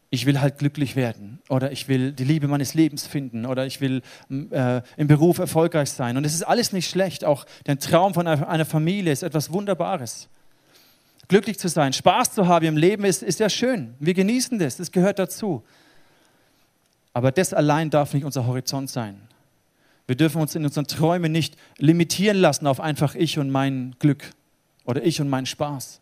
ich 0.10 0.26
will 0.26 0.42
halt 0.42 0.60
glücklich 0.60 0.96
werden 0.96 1.42
oder 1.50 1.72
ich 1.72 1.88
will 1.88 2.12
die 2.12 2.24
Liebe 2.24 2.48
meines 2.48 2.76
Lebens 2.76 3.08
finden 3.08 3.48
oder 3.48 3.66
ich 3.66 3.82
will 3.82 4.04
äh, 4.30 4.82
im 4.96 5.08
Beruf 5.08 5.40
erfolgreich 5.40 5.90
sein. 5.90 6.18
Und 6.18 6.26
es 6.26 6.36
ist 6.36 6.44
alles 6.44 6.72
nicht 6.72 6.88
schlecht. 6.88 7.26
Auch 7.26 7.46
der 7.66 7.80
Traum 7.80 8.14
von 8.14 8.28
einer 8.28 8.66
Familie 8.66 9.12
ist 9.12 9.24
etwas 9.24 9.52
Wunderbares 9.52 10.30
glücklich 11.28 11.60
zu 11.60 11.68
sein, 11.68 11.94
Spaß 11.94 12.34
zu 12.34 12.48
haben 12.48 12.66
im 12.66 12.78
Leben 12.78 13.06
ist, 13.06 13.24
ist 13.24 13.40
ja 13.40 13.50
schön. 13.50 13.96
Wir 14.00 14.14
genießen 14.14 14.60
das, 14.60 14.78
das 14.78 14.92
gehört 14.92 15.20
dazu. 15.20 15.64
Aber 17.14 17.32
das 17.32 17.54
allein 17.54 17.90
darf 17.90 18.14
nicht 18.14 18.26
unser 18.26 18.48
Horizont 18.48 18.90
sein. 18.90 19.22
Wir 20.08 20.16
dürfen 20.16 20.42
uns 20.42 20.56
in 20.56 20.66
unseren 20.66 20.88
Träumen 20.88 21.32
nicht 21.32 21.56
limitieren 21.78 22.38
lassen 22.38 22.68
auf 22.68 22.80
einfach 22.80 23.16
ich 23.16 23.40
und 23.40 23.50
mein 23.50 23.96
Glück 24.00 24.32
oder 24.86 25.04
ich 25.04 25.22
und 25.22 25.30
mein 25.30 25.46
Spaß. 25.46 26.02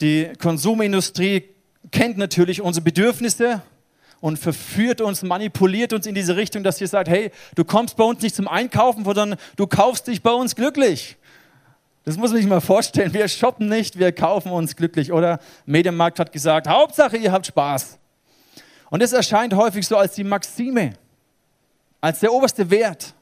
Die 0.00 0.30
Konsumindustrie 0.38 1.44
kennt 1.90 2.18
natürlich 2.18 2.60
unsere 2.60 2.84
Bedürfnisse 2.84 3.62
und 4.20 4.38
verführt 4.38 5.00
uns, 5.00 5.22
manipuliert 5.22 5.92
uns 5.92 6.06
in 6.06 6.14
diese 6.14 6.36
Richtung, 6.36 6.64
dass 6.64 6.80
ihr 6.80 6.88
sagt, 6.88 7.08
hey, 7.08 7.30
du 7.54 7.64
kommst 7.64 7.96
bei 7.96 8.04
uns 8.04 8.22
nicht 8.22 8.34
zum 8.34 8.48
Einkaufen, 8.48 9.04
sondern 9.04 9.36
du 9.56 9.66
kaufst 9.66 10.06
dich 10.08 10.22
bei 10.22 10.32
uns 10.32 10.56
glücklich. 10.56 11.16
Das 12.04 12.18
muss 12.18 12.30
man 12.30 12.40
sich 12.40 12.48
mal 12.48 12.60
vorstellen. 12.60 13.14
Wir 13.14 13.28
shoppen 13.28 13.68
nicht, 13.68 13.98
wir 13.98 14.12
kaufen 14.12 14.52
uns 14.52 14.76
glücklich. 14.76 15.12
Oder 15.12 15.40
Medienmarkt 15.64 16.18
hat 16.18 16.32
gesagt, 16.32 16.68
Hauptsache, 16.68 17.16
ihr 17.16 17.32
habt 17.32 17.46
Spaß. 17.46 17.98
Und 18.94 19.02
es 19.02 19.12
erscheint 19.12 19.52
häufig 19.54 19.88
so 19.88 19.96
als 19.96 20.14
die 20.14 20.22
Maxime, 20.22 20.92
als 22.00 22.20
der 22.20 22.32
oberste 22.32 22.70
Wert. 22.70 23.12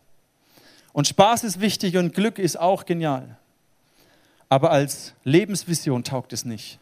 Und 0.93 1.09
Spaß 1.09 1.45
ist 1.45 1.62
wichtig 1.62 1.97
und 1.97 2.14
Glück 2.14 2.38
ist 2.38 2.61
auch 2.61 2.85
genial. 2.85 3.38
Aber 4.50 4.71
als 4.71 5.14
Lebensvision 5.25 6.05
taugt 6.05 6.35
es 6.35 6.45
nicht. 6.45 6.79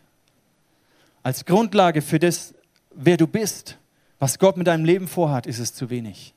Als 1.23 1.45
Grundlage 1.45 2.03
für 2.03 2.19
das, 2.19 2.53
wer 2.91 3.17
du 3.17 3.29
bist, 3.29 3.79
was 4.19 4.41
Gott 4.41 4.57
mit 4.57 4.67
deinem 4.67 4.85
Leben 4.85 5.07
vorhat, 5.07 5.47
ist 5.47 5.61
es 5.61 5.73
zu 5.73 5.89
wenig. 5.89 6.35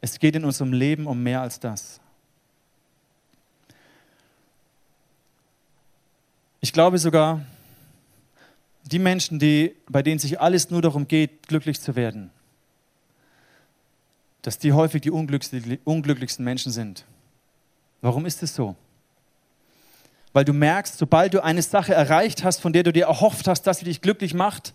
Es 0.00 0.18
geht 0.18 0.34
in 0.36 0.46
unserem 0.46 0.72
Leben 0.72 1.06
um 1.06 1.22
mehr 1.22 1.42
als 1.42 1.60
das. 1.60 2.00
Ich 6.62 6.72
glaube 6.72 6.96
sogar, 6.96 7.42
die 8.84 8.98
Menschen, 8.98 9.38
die, 9.38 9.74
bei 9.88 10.02
denen 10.02 10.18
sich 10.18 10.40
alles 10.40 10.70
nur 10.70 10.82
darum 10.82 11.08
geht, 11.08 11.48
glücklich 11.48 11.80
zu 11.80 11.96
werden, 11.96 12.30
dass 14.42 14.58
die 14.58 14.72
häufig 14.72 15.00
die 15.00 15.10
unglücklichsten 15.10 16.44
Menschen 16.44 16.70
sind. 16.70 17.04
Warum 18.02 18.26
ist 18.26 18.42
es 18.42 18.54
so? 18.54 18.76
Weil 20.34 20.44
du 20.44 20.52
merkst, 20.52 20.98
sobald 20.98 21.32
du 21.32 21.42
eine 21.42 21.62
Sache 21.62 21.94
erreicht 21.94 22.44
hast, 22.44 22.60
von 22.60 22.72
der 22.72 22.82
du 22.82 22.92
dir 22.92 23.06
erhofft 23.06 23.48
hast, 23.48 23.62
dass 23.62 23.78
sie 23.78 23.86
dich 23.86 24.02
glücklich 24.02 24.34
macht, 24.34 24.74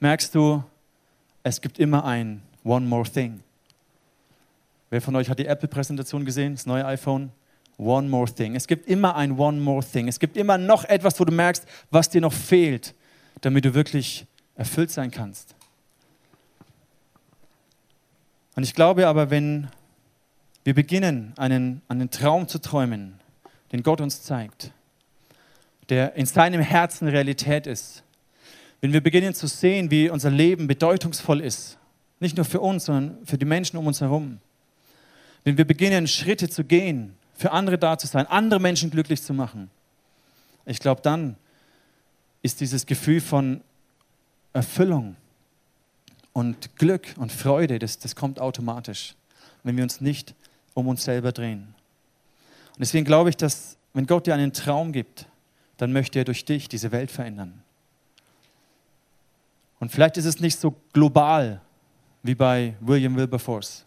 merkst 0.00 0.34
du, 0.34 0.62
es 1.44 1.60
gibt 1.60 1.78
immer 1.78 2.04
ein 2.04 2.42
One 2.64 2.86
More 2.86 3.08
Thing. 3.08 3.42
Wer 4.90 5.00
von 5.00 5.16
euch 5.16 5.30
hat 5.30 5.38
die 5.38 5.46
Apple-Präsentation 5.46 6.24
gesehen, 6.26 6.54
das 6.54 6.66
neue 6.66 6.84
iPhone? 6.84 7.30
One 7.82 8.08
more 8.08 8.32
thing. 8.32 8.54
Es 8.54 8.66
gibt 8.66 8.86
immer 8.86 9.16
ein 9.16 9.38
One 9.38 9.60
more 9.60 9.84
thing. 9.84 10.08
Es 10.08 10.18
gibt 10.18 10.36
immer 10.36 10.58
noch 10.58 10.84
etwas, 10.84 11.18
wo 11.18 11.24
du 11.24 11.32
merkst, 11.32 11.66
was 11.90 12.08
dir 12.08 12.20
noch 12.20 12.32
fehlt, 12.32 12.94
damit 13.40 13.64
du 13.64 13.74
wirklich 13.74 14.26
erfüllt 14.56 14.90
sein 14.90 15.10
kannst. 15.10 15.54
Und 18.54 18.62
ich 18.62 18.74
glaube 18.74 19.06
aber, 19.06 19.30
wenn 19.30 19.68
wir 20.64 20.74
beginnen, 20.74 21.32
einen, 21.36 21.82
einen 21.88 22.10
Traum 22.10 22.48
zu 22.48 22.58
träumen, 22.60 23.14
den 23.72 23.82
Gott 23.82 24.00
uns 24.00 24.22
zeigt, 24.22 24.72
der 25.88 26.14
in 26.14 26.26
seinem 26.26 26.60
Herzen 26.60 27.08
Realität 27.08 27.66
ist, 27.66 28.04
wenn 28.80 28.92
wir 28.92 29.00
beginnen 29.00 29.34
zu 29.34 29.46
sehen, 29.46 29.90
wie 29.90 30.10
unser 30.10 30.30
Leben 30.30 30.66
bedeutungsvoll 30.66 31.40
ist, 31.40 31.78
nicht 32.20 32.36
nur 32.36 32.44
für 32.44 32.60
uns, 32.60 32.84
sondern 32.84 33.24
für 33.24 33.38
die 33.38 33.44
Menschen 33.44 33.76
um 33.76 33.86
uns 33.86 34.00
herum, 34.00 34.38
wenn 35.44 35.56
wir 35.56 35.64
beginnen, 35.64 36.06
Schritte 36.06 36.48
zu 36.48 36.64
gehen, 36.64 37.16
für 37.42 37.50
andere 37.50 37.76
da 37.76 37.98
zu 37.98 38.06
sein, 38.06 38.24
andere 38.28 38.60
Menschen 38.60 38.88
glücklich 38.88 39.20
zu 39.20 39.34
machen. 39.34 39.68
Ich 40.64 40.78
glaube, 40.78 41.02
dann 41.02 41.34
ist 42.40 42.60
dieses 42.60 42.86
Gefühl 42.86 43.20
von 43.20 43.62
Erfüllung 44.52 45.16
und 46.32 46.76
Glück 46.76 47.14
und 47.16 47.32
Freude, 47.32 47.80
das, 47.80 47.98
das 47.98 48.14
kommt 48.14 48.38
automatisch, 48.38 49.16
wenn 49.64 49.76
wir 49.76 49.82
uns 49.82 50.00
nicht 50.00 50.36
um 50.74 50.86
uns 50.86 51.02
selber 51.02 51.32
drehen. 51.32 51.74
Und 52.68 52.78
deswegen 52.78 53.04
glaube 53.04 53.30
ich, 53.30 53.36
dass 53.36 53.76
wenn 53.92 54.06
Gott 54.06 54.28
dir 54.28 54.34
einen 54.34 54.52
Traum 54.52 54.92
gibt, 54.92 55.26
dann 55.78 55.92
möchte 55.92 56.20
er 56.20 56.24
durch 56.24 56.44
dich 56.44 56.68
diese 56.68 56.92
Welt 56.92 57.10
verändern. 57.10 57.60
Und 59.80 59.90
vielleicht 59.90 60.16
ist 60.16 60.26
es 60.26 60.38
nicht 60.38 60.60
so 60.60 60.76
global 60.92 61.60
wie 62.22 62.36
bei 62.36 62.74
William 62.78 63.16
Wilberforce. 63.16 63.84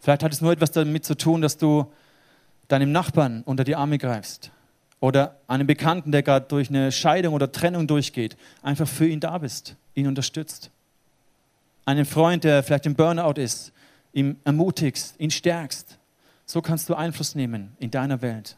Vielleicht 0.00 0.22
hat 0.22 0.32
es 0.32 0.40
nur 0.40 0.52
etwas 0.52 0.70
damit 0.70 1.04
zu 1.04 1.16
tun, 1.16 1.42
dass 1.42 1.56
du 1.56 1.90
deinem 2.68 2.92
Nachbarn 2.92 3.42
unter 3.44 3.64
die 3.64 3.76
Arme 3.76 3.98
greifst 3.98 4.50
oder 5.00 5.36
einem 5.46 5.66
Bekannten, 5.66 6.12
der 6.12 6.22
gerade 6.22 6.46
durch 6.48 6.68
eine 6.68 6.92
Scheidung 6.92 7.34
oder 7.34 7.50
Trennung 7.52 7.86
durchgeht, 7.86 8.36
einfach 8.62 8.88
für 8.88 9.06
ihn 9.06 9.20
da 9.20 9.38
bist, 9.38 9.76
ihn 9.94 10.06
unterstützt. 10.06 10.70
Einen 11.84 12.04
Freund, 12.04 12.44
der 12.44 12.62
vielleicht 12.62 12.86
im 12.86 12.94
Burnout 12.94 13.40
ist, 13.40 13.72
ihm 14.12 14.36
ermutigst, 14.44 15.14
ihn 15.18 15.30
stärkst. 15.30 15.98
So 16.44 16.62
kannst 16.62 16.88
du 16.88 16.94
Einfluss 16.94 17.34
nehmen 17.34 17.76
in 17.78 17.90
deiner 17.90 18.22
Welt. 18.22 18.56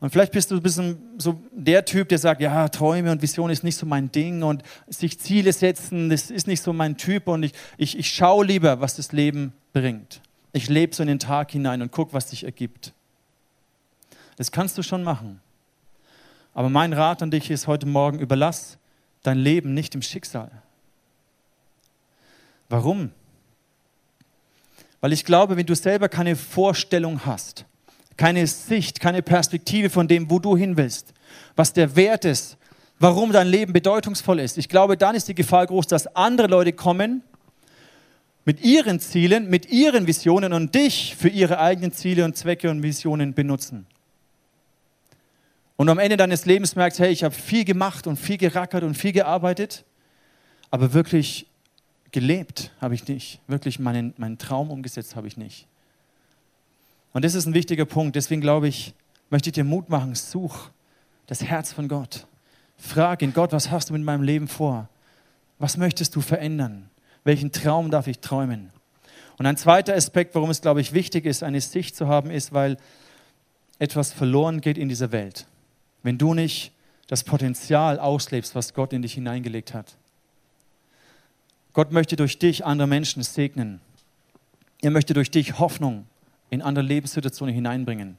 Und 0.00 0.10
vielleicht 0.10 0.32
bist 0.32 0.50
du 0.50 0.56
ein 0.56 0.62
bisschen 0.62 0.98
so 1.18 1.40
der 1.52 1.84
Typ, 1.84 2.08
der 2.08 2.18
sagt, 2.18 2.40
ja, 2.40 2.68
Träume 2.68 3.10
und 3.10 3.20
Vision 3.20 3.50
ist 3.50 3.64
nicht 3.64 3.76
so 3.76 3.84
mein 3.84 4.12
Ding 4.12 4.42
und 4.42 4.62
sich 4.86 5.18
Ziele 5.18 5.52
setzen, 5.52 6.08
das 6.08 6.30
ist 6.30 6.46
nicht 6.46 6.62
so 6.62 6.72
mein 6.72 6.96
Typ 6.96 7.26
und 7.26 7.42
ich, 7.42 7.52
ich, 7.76 7.98
ich 7.98 8.10
schaue 8.10 8.44
lieber, 8.44 8.80
was 8.80 8.94
das 8.94 9.12
Leben 9.12 9.52
bringt. 9.72 10.20
Ich 10.52 10.68
lebe 10.68 10.94
so 10.94 11.02
in 11.02 11.08
den 11.08 11.18
Tag 11.18 11.50
hinein 11.50 11.82
und 11.82 11.90
gucke, 11.90 12.12
was 12.12 12.30
sich 12.30 12.44
ergibt. 12.44 12.92
Das 14.36 14.52
kannst 14.52 14.78
du 14.78 14.82
schon 14.82 15.02
machen. 15.02 15.40
Aber 16.54 16.68
mein 16.68 16.92
Rat 16.92 17.22
an 17.22 17.30
dich 17.30 17.50
ist 17.50 17.66
heute 17.66 17.86
Morgen, 17.86 18.20
überlass 18.20 18.78
dein 19.22 19.38
Leben 19.38 19.74
nicht 19.74 19.94
dem 19.94 20.02
Schicksal. 20.02 20.50
Warum? 22.68 23.10
Weil 25.00 25.12
ich 25.12 25.24
glaube, 25.24 25.56
wenn 25.56 25.66
du 25.66 25.74
selber 25.74 26.08
keine 26.08 26.36
Vorstellung 26.36 27.24
hast, 27.24 27.64
keine 28.18 28.46
Sicht, 28.46 29.00
keine 29.00 29.22
Perspektive 29.22 29.88
von 29.88 30.06
dem, 30.08 30.28
wo 30.28 30.38
du 30.38 30.56
hin 30.56 30.76
willst, 30.76 31.14
was 31.56 31.72
der 31.72 31.96
Wert 31.96 32.26
ist, 32.26 32.58
warum 32.98 33.32
dein 33.32 33.46
Leben 33.46 33.72
bedeutungsvoll 33.72 34.40
ist. 34.40 34.58
Ich 34.58 34.68
glaube, 34.68 34.98
dann 34.98 35.14
ist 35.14 35.28
die 35.28 35.34
Gefahr 35.34 35.66
groß, 35.66 35.86
dass 35.86 36.14
andere 36.14 36.48
Leute 36.48 36.74
kommen 36.74 37.22
mit 38.44 38.60
ihren 38.60 38.98
Zielen, 38.98 39.48
mit 39.48 39.70
ihren 39.70 40.06
Visionen 40.06 40.52
und 40.52 40.74
dich 40.74 41.14
für 41.16 41.28
ihre 41.28 41.60
eigenen 41.60 41.92
Ziele 41.92 42.24
und 42.24 42.36
Zwecke 42.36 42.70
und 42.70 42.82
Visionen 42.82 43.34
benutzen. 43.34 43.86
Und 45.76 45.88
am 45.88 46.00
Ende 46.00 46.16
deines 46.16 46.44
Lebens 46.44 46.74
merkst, 46.74 46.98
hey, 46.98 47.12
ich 47.12 47.22
habe 47.22 47.34
viel 47.34 47.64
gemacht 47.64 48.08
und 48.08 48.16
viel 48.16 48.36
gerackert 48.36 48.82
und 48.82 48.96
viel 48.96 49.12
gearbeitet, 49.12 49.84
aber 50.72 50.92
wirklich 50.92 51.46
gelebt 52.10 52.72
habe 52.80 52.96
ich 52.96 53.06
nicht. 53.06 53.40
Wirklich 53.46 53.78
meinen, 53.78 54.12
meinen 54.16 54.38
Traum 54.38 54.72
umgesetzt 54.72 55.14
habe 55.14 55.28
ich 55.28 55.36
nicht. 55.36 55.68
Und 57.12 57.24
das 57.24 57.34
ist 57.34 57.46
ein 57.46 57.54
wichtiger 57.54 57.84
Punkt. 57.84 58.16
Deswegen 58.16 58.40
glaube 58.40 58.68
ich, 58.68 58.94
möchte 59.30 59.50
ich 59.50 59.54
dir 59.54 59.64
Mut 59.64 59.88
machen, 59.88 60.14
such 60.14 60.70
das 61.26 61.42
Herz 61.42 61.72
von 61.72 61.88
Gott. 61.88 62.26
Frag 62.76 63.22
ihn, 63.22 63.32
Gott, 63.32 63.52
was 63.52 63.70
hast 63.70 63.90
du 63.90 63.94
mit 63.94 64.02
meinem 64.02 64.22
Leben 64.22 64.48
vor? 64.48 64.88
Was 65.58 65.76
möchtest 65.76 66.14
du 66.16 66.20
verändern? 66.20 66.88
Welchen 67.24 67.52
Traum 67.52 67.90
darf 67.90 68.06
ich 68.06 68.20
träumen? 68.20 68.70
Und 69.38 69.46
ein 69.46 69.56
zweiter 69.56 69.94
Aspekt, 69.94 70.34
warum 70.34 70.50
es, 70.50 70.60
glaube 70.60 70.80
ich, 70.80 70.92
wichtig 70.92 71.24
ist, 71.24 71.42
eine 71.42 71.60
Sicht 71.60 71.96
zu 71.96 72.08
haben, 72.08 72.30
ist, 72.30 72.52
weil 72.52 72.76
etwas 73.78 74.12
verloren 74.12 74.60
geht 74.60 74.78
in 74.78 74.88
dieser 74.88 75.12
Welt. 75.12 75.46
Wenn 76.02 76.18
du 76.18 76.34
nicht 76.34 76.72
das 77.08 77.24
Potenzial 77.24 77.98
auslebst, 77.98 78.54
was 78.54 78.74
Gott 78.74 78.92
in 78.92 79.02
dich 79.02 79.14
hineingelegt 79.14 79.74
hat. 79.74 79.96
Gott 81.72 81.90
möchte 81.90 82.16
durch 82.16 82.38
dich 82.38 82.64
andere 82.64 82.86
Menschen 82.86 83.22
segnen. 83.22 83.80
Er 84.82 84.90
möchte 84.90 85.14
durch 85.14 85.30
dich 85.30 85.58
Hoffnung 85.58 86.06
in 86.50 86.62
andere 86.62 86.84
Lebenssituationen 86.84 87.54
hineinbringen. 87.54 88.16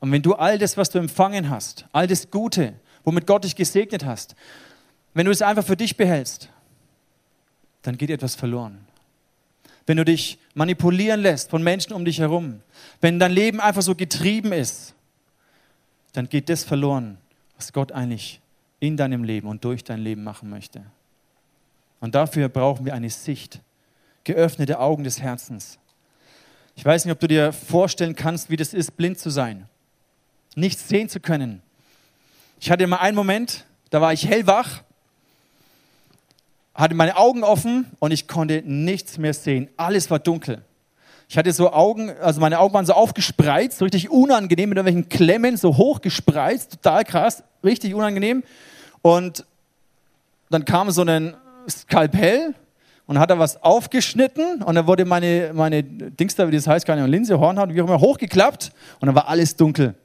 Und 0.00 0.12
wenn 0.12 0.22
du 0.22 0.34
all 0.34 0.58
das, 0.58 0.76
was 0.76 0.90
du 0.90 0.98
empfangen 0.98 1.50
hast, 1.50 1.86
all 1.92 2.06
das 2.06 2.30
Gute, 2.30 2.74
womit 3.04 3.26
Gott 3.26 3.44
dich 3.44 3.54
gesegnet 3.54 4.04
hast, 4.04 4.34
wenn 5.14 5.26
du 5.26 5.32
es 5.32 5.42
einfach 5.42 5.64
für 5.64 5.76
dich 5.76 5.96
behältst, 5.96 6.48
dann 7.82 7.96
geht 7.96 8.10
etwas 8.10 8.34
verloren. 8.34 8.78
Wenn 9.86 9.96
du 9.96 10.04
dich 10.04 10.38
manipulieren 10.54 11.20
lässt 11.20 11.50
von 11.50 11.62
Menschen 11.62 11.92
um 11.92 12.04
dich 12.04 12.18
herum, 12.20 12.60
wenn 13.00 13.18
dein 13.18 13.32
Leben 13.32 13.60
einfach 13.60 13.82
so 13.82 13.94
getrieben 13.94 14.52
ist, 14.52 14.94
dann 16.12 16.28
geht 16.28 16.48
das 16.48 16.64
verloren, 16.64 17.18
was 17.56 17.72
Gott 17.72 17.92
eigentlich 17.92 18.40
in 18.78 18.96
deinem 18.96 19.24
Leben 19.24 19.48
und 19.48 19.64
durch 19.64 19.84
dein 19.84 20.00
Leben 20.00 20.22
machen 20.22 20.48
möchte. 20.50 20.82
Und 22.00 22.14
dafür 22.14 22.48
brauchen 22.48 22.86
wir 22.86 22.94
eine 22.94 23.10
Sicht, 23.10 23.60
geöffnete 24.24 24.80
Augen 24.80 25.04
des 25.04 25.20
Herzens, 25.20 25.78
ich 26.80 26.86
weiß 26.86 27.04
nicht, 27.04 27.12
ob 27.12 27.20
du 27.20 27.28
dir 27.28 27.52
vorstellen 27.52 28.16
kannst, 28.16 28.48
wie 28.48 28.56
das 28.56 28.72
ist, 28.72 28.96
blind 28.96 29.18
zu 29.18 29.28
sein, 29.28 29.68
nichts 30.54 30.88
sehen 30.88 31.10
zu 31.10 31.20
können. 31.20 31.60
Ich 32.58 32.70
hatte 32.70 32.86
mal 32.86 32.96
einen 32.96 33.14
Moment, 33.14 33.66
da 33.90 34.00
war 34.00 34.14
ich 34.14 34.26
hellwach, 34.26 34.82
hatte 36.74 36.94
meine 36.94 37.18
Augen 37.18 37.44
offen 37.44 37.84
und 37.98 38.12
ich 38.12 38.26
konnte 38.26 38.62
nichts 38.64 39.18
mehr 39.18 39.34
sehen. 39.34 39.68
Alles 39.76 40.10
war 40.10 40.20
dunkel. 40.20 40.62
Ich 41.28 41.36
hatte 41.36 41.52
so 41.52 41.70
Augen, 41.70 42.12
also 42.18 42.40
meine 42.40 42.58
Augen 42.58 42.72
waren 42.72 42.86
so 42.86 42.94
aufgespreizt, 42.94 43.76
so 43.76 43.84
richtig 43.84 44.08
unangenehm, 44.08 44.70
mit 44.70 44.78
irgendwelchen 44.78 45.10
Klemmen, 45.10 45.58
so 45.58 45.76
hochgespreizt, 45.76 46.82
total 46.82 47.04
krass, 47.04 47.42
richtig 47.62 47.92
unangenehm. 47.92 48.42
Und 49.02 49.44
dann 50.48 50.64
kam 50.64 50.90
so 50.92 51.02
ein 51.02 51.36
Skalpell 51.68 52.54
und 53.10 53.18
hat 53.18 53.28
er 53.28 53.40
was 53.40 53.60
aufgeschnitten 53.60 54.62
und 54.62 54.76
dann 54.76 54.86
wurde 54.86 55.04
meine, 55.04 55.50
meine 55.52 55.82
Dings 55.82 56.36
da, 56.36 56.46
wie 56.46 56.54
das 56.54 56.68
heißt, 56.68 56.86
keine 56.86 57.04
Linse, 57.08 57.40
Hornhaut, 57.40 57.74
wie 57.74 57.82
auch 57.82 57.86
immer, 57.88 57.98
hochgeklappt 57.98 58.70
und 59.00 59.06
dann 59.06 59.16
war 59.16 59.26
alles 59.26 59.56
dunkel. 59.56 59.96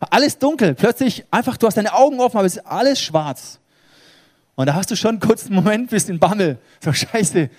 Alles 0.00 0.38
dunkel. 0.38 0.74
Plötzlich 0.74 1.26
einfach, 1.30 1.58
du 1.58 1.66
hast 1.66 1.76
deine 1.76 1.92
Augen 1.92 2.18
offen, 2.20 2.38
aber 2.38 2.46
es 2.46 2.56
ist 2.56 2.66
alles 2.66 3.02
schwarz. 3.02 3.60
Und 4.54 4.64
da 4.64 4.72
hast 4.72 4.90
du 4.90 4.96
schon 4.96 5.20
einen 5.20 5.54
Moment, 5.54 5.90
bist 5.90 6.08
in 6.08 6.18
Bammel. 6.18 6.56
So, 6.82 6.90
scheiße. 6.90 7.50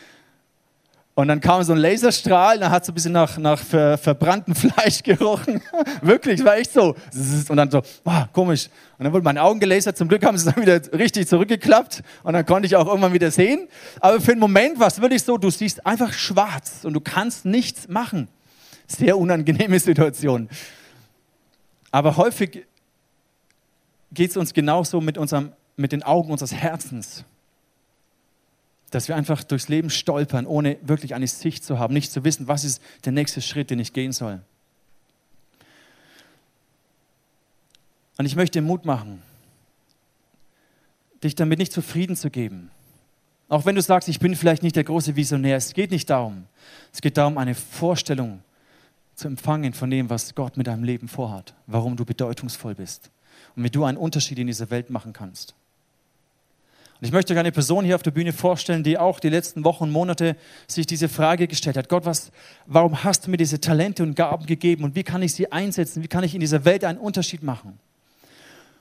Und 1.20 1.28
dann 1.28 1.42
kam 1.42 1.62
so 1.64 1.74
ein 1.74 1.80
Laserstrahl, 1.80 2.60
dann 2.60 2.72
hat 2.72 2.84
es 2.84 2.88
ein 2.88 2.96
bisschen 2.96 3.12
nach, 3.12 3.38
nach 3.38 3.60
ver, 3.60 3.98
verbranntem 3.98 4.56
Fleisch 4.56 5.04
gerochen. 5.04 5.62
Wirklich, 6.02 6.46
war 6.46 6.56
echt 6.56 6.72
so. 6.72 6.96
Und 7.50 7.58
dann 7.58 7.70
so, 7.70 7.82
oh, 8.06 8.24
komisch. 8.32 8.70
Und 8.98 9.04
dann 9.04 9.12
wurden 9.12 9.26
meine 9.26 9.44
Augen 9.44 9.60
gelasert. 9.60 9.98
Zum 9.98 10.08
Glück 10.08 10.24
haben 10.24 10.38
sie 10.38 10.50
dann 10.50 10.62
wieder 10.62 10.80
richtig 10.98 11.28
zurückgeklappt. 11.28 12.04
Und 12.24 12.36
dann 12.36 12.46
konnte 12.46 12.68
ich 12.68 12.78
auch 12.78 12.88
irgendwann 12.88 13.12
wieder 13.12 13.32
sehen. 13.32 13.68
Aber 14.00 14.22
für 14.22 14.32
einen 14.32 14.40
Moment 14.40 14.80
war 14.80 14.88
es 14.88 15.02
wirklich 15.02 15.22
so, 15.22 15.38
du 15.38 15.50
siehst 15.50 15.86
einfach 15.86 16.14
schwarz 16.14 16.86
und 16.86 16.94
du 16.94 17.02
kannst 17.02 17.44
nichts 17.44 17.90
machen. 17.90 18.30
Sehr 18.88 19.18
unangenehme 19.18 19.78
Situation. 19.82 20.48
Aber 21.92 22.16
häufig 22.16 22.66
geht 24.14 24.32
es 24.32 24.38
uns 24.38 24.54
genauso 24.54 25.02
mit, 25.02 25.18
unserem, 25.18 25.52
mit 25.76 25.92
den 25.92 26.02
Augen 26.02 26.32
unseres 26.32 26.54
Herzens. 26.54 27.26
Dass 28.92 29.08
wir 29.08 29.16
einfach 29.16 29.44
durchs 29.44 29.70
Leben 29.70 29.90
stolpern, 29.90 30.46
ohne 30.48 30.78
wirklich 30.82 31.14
eine 31.14 31.28
Sicht 31.28 31.64
zu 31.64 31.78
haben, 31.80 31.94
nicht 31.94 32.12
zu 32.12 32.24
wissen, 32.24 32.48
was 32.48 32.64
ist 32.64 32.82
der 33.06 33.12
nächste 33.12 33.42
Schritt, 33.42 33.70
den 33.70 33.80
ich 33.80 33.94
gehen 33.94 34.12
soll. 34.12 34.42
Und 38.18 38.26
ich 38.26 38.36
möchte 38.36 38.62
Mut 38.62 38.86
machen, 38.86 39.22
dich 41.24 41.36
damit 41.36 41.60
nicht 41.60 41.72
zufrieden 41.72 42.16
zu 42.16 42.30
geben. 42.30 42.72
Auch 43.48 43.66
wenn 43.66 43.76
du 43.76 43.82
sagst, 43.82 44.10
ich 44.10 44.20
bin 44.20 44.36
vielleicht 44.36 44.62
nicht 44.62 44.76
der 44.76 44.84
große 44.84 45.16
Visionär, 45.16 45.58
es 45.58 45.74
geht 45.74 45.92
nicht 45.92 46.10
darum. 46.10 46.46
Es 46.94 47.02
geht 47.02 47.18
darum, 47.18 47.38
eine 47.38 47.56
Vorstellung 47.56 48.44
zu 49.16 49.28
empfangen 49.28 49.74
von 49.74 49.90
dem, 49.90 50.10
was 50.10 50.36
Gott 50.36 50.56
mit 50.58 50.68
deinem 50.68 50.84
Leben 50.84 51.08
vorhat, 51.08 51.54
warum 51.66 51.96
du 51.96 52.06
bedeutungsvoll 52.06 52.76
bist 52.76 53.10
und 53.56 53.64
wie 53.64 53.70
du 53.70 53.84
einen 53.84 53.98
Unterschied 53.98 54.40
in 54.40 54.48
dieser 54.48 54.70
Welt 54.70 54.90
machen 54.90 55.14
kannst. 55.14 55.56
Und 57.00 57.06
ich 57.06 57.14
möchte 57.14 57.32
euch 57.34 57.40
eine 57.40 57.54
Person 57.54 57.86
hier 57.86 57.96
auf 57.96 58.04
der 58.04 58.12
Bühne 58.12 58.34
vorstellen, 58.34 58.84
die 58.84 58.98
auch 58.98 59.22
die 59.22 59.30
letzten 59.30 59.64
Wochen 59.64 59.86
und 59.86 59.92
Monate 59.92 60.36
sich 60.68 60.86
diese 60.86 61.08
Frage 61.08 61.48
gestellt 61.48 61.78
hat. 61.78 61.88
Gott, 61.88 62.06
was, 62.06 62.30
warum 62.66 63.06
hast 63.06 63.26
du 63.26 63.32
mir 63.32 63.38
diese 63.38 63.62
Talente 63.62 64.04
und 64.04 64.16
Gaben 64.16 64.46
gegeben 64.46 64.84
und 64.84 64.96
wie 64.96 65.04
kann 65.04 65.22
ich 65.22 65.34
sie 65.34 65.50
einsetzen? 65.50 66.04
Wie 66.04 66.10
kann 66.10 66.26
ich 66.26 66.34
in 66.34 66.42
dieser 66.42 66.66
Welt 66.66 66.84
einen 66.84 67.00
Unterschied 67.00 67.42
machen? 67.42 67.80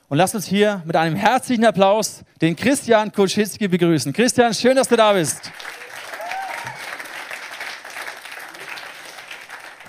Und 0.09 0.19
lasst 0.19 0.35
uns 0.35 0.47
hier 0.47 0.83
mit 0.85 0.97
einem 0.97 1.15
herzlichen 1.15 1.65
Applaus 1.65 2.25
den 2.41 2.57
Christian 2.57 3.13
Kulschitzki 3.13 3.69
begrüßen. 3.69 4.13
Christian, 4.13 4.53
schön, 4.53 4.75
dass 4.75 4.89
du 4.89 4.97
da 4.97 5.13
bist. 5.13 5.53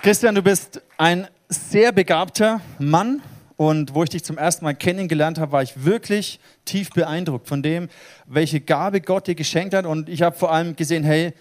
Christian, 0.02 0.36
du 0.36 0.42
bist 0.42 0.80
ein 0.96 1.26
sehr 1.48 1.90
begabter 1.90 2.60
Mann 2.78 3.22
und 3.60 3.94
wo 3.94 4.02
ich 4.02 4.08
dich 4.08 4.24
zum 4.24 4.38
ersten 4.38 4.64
Mal 4.64 4.74
kennengelernt 4.74 5.38
habe, 5.38 5.52
war 5.52 5.62
ich 5.62 5.84
wirklich 5.84 6.40
tief 6.64 6.88
beeindruckt 6.88 7.46
von 7.46 7.62
dem, 7.62 7.90
welche 8.24 8.58
Gabe 8.58 9.02
Gott 9.02 9.26
dir 9.26 9.34
geschenkt 9.34 9.74
hat. 9.74 9.84
Und 9.84 10.08
ich 10.08 10.22
habe 10.22 10.34
vor 10.34 10.50
allem 10.50 10.76
gesehen, 10.76 11.04
hey, 11.04 11.34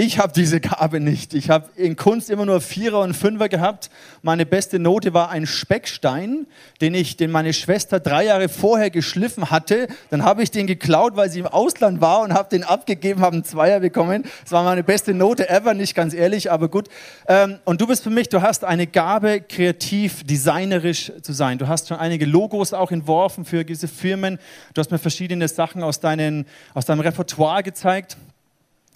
ich 0.00 0.18
habe 0.18 0.32
diese 0.32 0.60
Gabe 0.60 0.98
nicht. 0.98 1.34
Ich 1.34 1.50
habe 1.50 1.68
in 1.76 1.94
Kunst 1.94 2.30
immer 2.30 2.46
nur 2.46 2.62
Vierer 2.62 3.00
und 3.00 3.12
Fünfer 3.12 3.50
gehabt. 3.50 3.90
Meine 4.22 4.46
beste 4.46 4.78
Note 4.78 5.12
war 5.12 5.28
ein 5.28 5.46
Speckstein, 5.46 6.46
den 6.80 6.94
ich, 6.94 7.18
den 7.18 7.30
meine 7.30 7.52
Schwester 7.52 8.00
drei 8.00 8.24
Jahre 8.24 8.48
vorher 8.48 8.88
geschliffen 8.88 9.50
hatte. 9.50 9.88
Dann 10.08 10.24
habe 10.24 10.42
ich 10.42 10.50
den 10.50 10.66
geklaut, 10.66 11.16
weil 11.16 11.28
sie 11.28 11.40
im 11.40 11.46
Ausland 11.46 12.00
war 12.00 12.22
und 12.22 12.32
habe 12.32 12.48
den 12.48 12.64
abgegeben, 12.64 13.20
habe 13.20 13.34
einen 13.34 13.44
Zweier 13.44 13.80
bekommen. 13.80 14.24
Das 14.42 14.52
war 14.52 14.64
meine 14.64 14.82
beste 14.82 15.12
Note 15.12 15.50
ever, 15.50 15.74
nicht 15.74 15.94
ganz 15.94 16.14
ehrlich, 16.14 16.50
aber 16.50 16.70
gut. 16.70 16.88
Ähm, 17.28 17.58
und 17.66 17.82
du 17.82 17.86
bist 17.86 18.02
für 18.02 18.08
mich, 18.08 18.30
du 18.30 18.40
hast 18.40 18.64
eine 18.64 18.86
Gabe, 18.86 19.42
kreativ, 19.42 20.24
designerisch 20.24 21.12
zu 21.20 21.34
sein. 21.34 21.58
Du 21.58 21.68
hast 21.68 21.88
schon 21.88 21.98
einige 21.98 22.24
Logos 22.24 22.72
auch 22.72 22.90
entworfen 22.90 23.44
für 23.44 23.64
diese 23.64 23.86
Firmen. 23.86 24.38
Du 24.72 24.80
hast 24.80 24.90
mir 24.90 24.98
verschiedene 24.98 25.46
Sachen 25.46 25.82
aus, 25.82 26.00
deinen, 26.00 26.46
aus 26.72 26.86
deinem 26.86 27.00
Repertoire 27.00 27.62
gezeigt. 27.62 28.16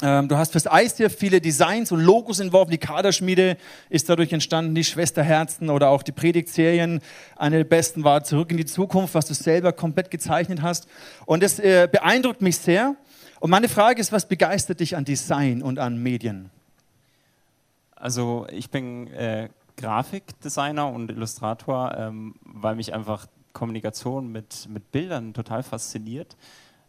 Ähm, 0.06 0.28
du 0.28 0.36
hast 0.36 0.52
fürs 0.52 0.66
ICF 0.70 1.16
viele 1.16 1.40
Designs 1.40 1.90
und 1.90 2.00
Logos 2.00 2.38
entworfen. 2.38 2.70
Die 2.70 2.78
Kaderschmiede 2.78 3.56
ist 3.88 4.06
dadurch 4.10 4.34
entstanden, 4.34 4.74
die 4.74 4.84
Schwesterherzen 4.84 5.70
oder 5.70 5.88
auch 5.88 6.02
die 6.02 6.12
Predigtserien. 6.12 7.00
Eine 7.36 7.56
der 7.56 7.64
besten 7.64 8.04
war 8.04 8.22
Zurück 8.22 8.50
in 8.50 8.58
die 8.58 8.66
Zukunft, 8.66 9.14
was 9.14 9.24
du 9.24 9.32
selber 9.32 9.72
komplett 9.72 10.10
gezeichnet 10.10 10.60
hast. 10.60 10.88
Und 11.24 11.42
das 11.42 11.58
äh, 11.58 11.88
beeindruckt 11.90 12.42
mich 12.42 12.58
sehr. 12.58 12.96
Und 13.40 13.48
meine 13.48 13.66
Frage 13.66 13.98
ist, 13.98 14.12
was 14.12 14.28
begeistert 14.28 14.80
dich 14.80 14.94
an 14.94 15.06
Design 15.06 15.62
und 15.62 15.78
an 15.78 15.96
Medien? 16.02 16.50
Also 17.96 18.46
ich 18.50 18.68
bin 18.68 19.06
äh, 19.06 19.48
Grafikdesigner 19.78 20.86
und 20.86 21.10
Illustrator, 21.10 21.96
ähm, 21.96 22.34
weil 22.44 22.76
mich 22.76 22.92
einfach 22.92 23.26
Kommunikation 23.54 24.30
mit, 24.30 24.68
mit 24.68 24.92
Bildern 24.92 25.32
total 25.32 25.62
fasziniert. 25.62 26.36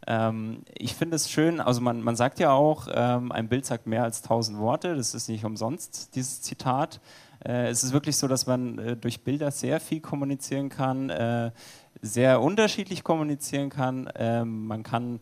Ähm, 0.07 0.63
ich 0.77 0.93
finde 0.93 1.15
es 1.15 1.29
schön, 1.29 1.59
also 1.59 1.81
man, 1.81 2.01
man 2.01 2.15
sagt 2.15 2.39
ja 2.39 2.51
auch, 2.51 2.87
ähm, 2.93 3.31
ein 3.31 3.47
Bild 3.47 3.65
sagt 3.65 3.87
mehr 3.87 4.03
als 4.03 4.21
tausend 4.21 4.59
Worte, 4.59 4.95
das 4.95 5.15
ist 5.15 5.29
nicht 5.29 5.45
umsonst, 5.45 6.15
dieses 6.15 6.41
Zitat. 6.41 6.99
Äh, 7.43 7.67
es 7.67 7.83
ist 7.83 7.93
wirklich 7.93 8.17
so, 8.17 8.27
dass 8.27 8.45
man 8.45 8.77
äh, 8.77 8.95
durch 8.95 9.23
Bilder 9.23 9.51
sehr 9.51 9.79
viel 9.79 10.01
kommunizieren 10.01 10.69
kann, 10.69 11.09
äh, 11.09 11.51
sehr 12.01 12.41
unterschiedlich 12.41 13.03
kommunizieren 13.03 13.69
kann. 13.69 14.09
Ähm, 14.15 14.67
man 14.67 14.83
kann 14.83 15.19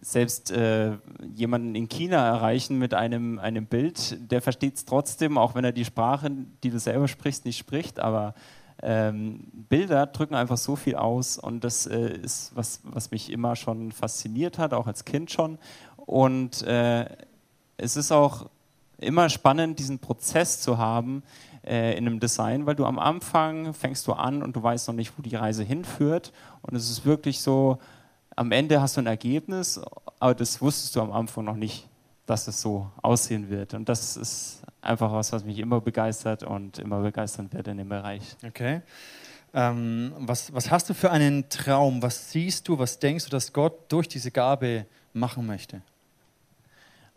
selbst 0.00 0.50
äh, 0.50 0.92
jemanden 1.34 1.74
in 1.74 1.88
China 1.88 2.26
erreichen 2.26 2.78
mit 2.78 2.94
einem, 2.94 3.38
einem 3.38 3.66
Bild, 3.66 4.30
der 4.30 4.40
versteht 4.40 4.76
es 4.76 4.84
trotzdem, 4.84 5.36
auch 5.36 5.54
wenn 5.54 5.64
er 5.64 5.72
die 5.72 5.84
Sprache, 5.84 6.30
die 6.62 6.70
du 6.70 6.78
selber 6.78 7.08
sprichst, 7.08 7.44
nicht 7.44 7.58
spricht, 7.58 7.98
aber 7.98 8.34
ähm, 8.82 9.40
Bilder 9.68 10.06
drücken 10.06 10.34
einfach 10.34 10.56
so 10.56 10.76
viel 10.76 10.94
aus 10.94 11.36
und 11.36 11.64
das 11.64 11.86
äh, 11.86 12.10
ist 12.18 12.52
was, 12.54 12.80
was 12.84 13.10
mich 13.10 13.30
immer 13.30 13.56
schon 13.56 13.92
fasziniert 13.92 14.58
hat, 14.58 14.72
auch 14.72 14.86
als 14.86 15.04
Kind 15.04 15.30
schon. 15.30 15.58
Und 15.96 16.62
äh, 16.62 17.06
es 17.76 17.96
ist 17.96 18.12
auch 18.12 18.48
immer 18.98 19.28
spannend, 19.28 19.78
diesen 19.78 19.98
Prozess 19.98 20.60
zu 20.60 20.78
haben 20.78 21.22
äh, 21.64 21.96
in 21.96 22.06
einem 22.06 22.20
Design, 22.20 22.66
weil 22.66 22.74
du 22.74 22.84
am 22.84 22.98
Anfang 22.98 23.74
fängst 23.74 24.06
du 24.06 24.12
an 24.12 24.42
und 24.42 24.54
du 24.56 24.62
weißt 24.62 24.88
noch 24.88 24.94
nicht, 24.94 25.12
wo 25.16 25.22
die 25.22 25.36
Reise 25.36 25.64
hinführt. 25.64 26.32
Und 26.62 26.76
es 26.76 26.90
ist 26.90 27.04
wirklich 27.04 27.40
so, 27.40 27.78
am 28.36 28.52
Ende 28.52 28.80
hast 28.80 28.96
du 28.96 29.00
ein 29.00 29.06
Ergebnis, 29.06 29.80
aber 30.20 30.34
das 30.34 30.60
wusstest 30.60 30.94
du 30.96 31.00
am 31.00 31.12
Anfang 31.12 31.44
noch 31.44 31.56
nicht, 31.56 31.88
dass 32.26 32.46
es 32.46 32.60
so 32.60 32.90
aussehen 33.02 33.50
wird. 33.50 33.74
Und 33.74 33.88
das 33.88 34.16
ist 34.16 34.57
einfach 34.80 35.12
was, 35.12 35.32
was 35.32 35.44
mich 35.44 35.58
immer 35.58 35.80
begeistert 35.80 36.42
und 36.42 36.78
immer 36.78 37.00
begeistern 37.00 37.52
wird 37.52 37.68
in 37.68 37.78
dem 37.78 37.88
Bereich. 37.88 38.36
Okay. 38.46 38.82
Ähm, 39.54 40.12
was, 40.18 40.52
was 40.52 40.70
hast 40.70 40.90
du 40.90 40.94
für 40.94 41.10
einen 41.10 41.48
Traum? 41.48 42.02
Was 42.02 42.30
siehst 42.30 42.68
du, 42.68 42.78
was 42.78 42.98
denkst 42.98 43.24
du, 43.24 43.30
dass 43.30 43.52
Gott 43.52 43.90
durch 43.90 44.08
diese 44.08 44.30
Gabe 44.30 44.86
machen 45.12 45.46
möchte? 45.46 45.80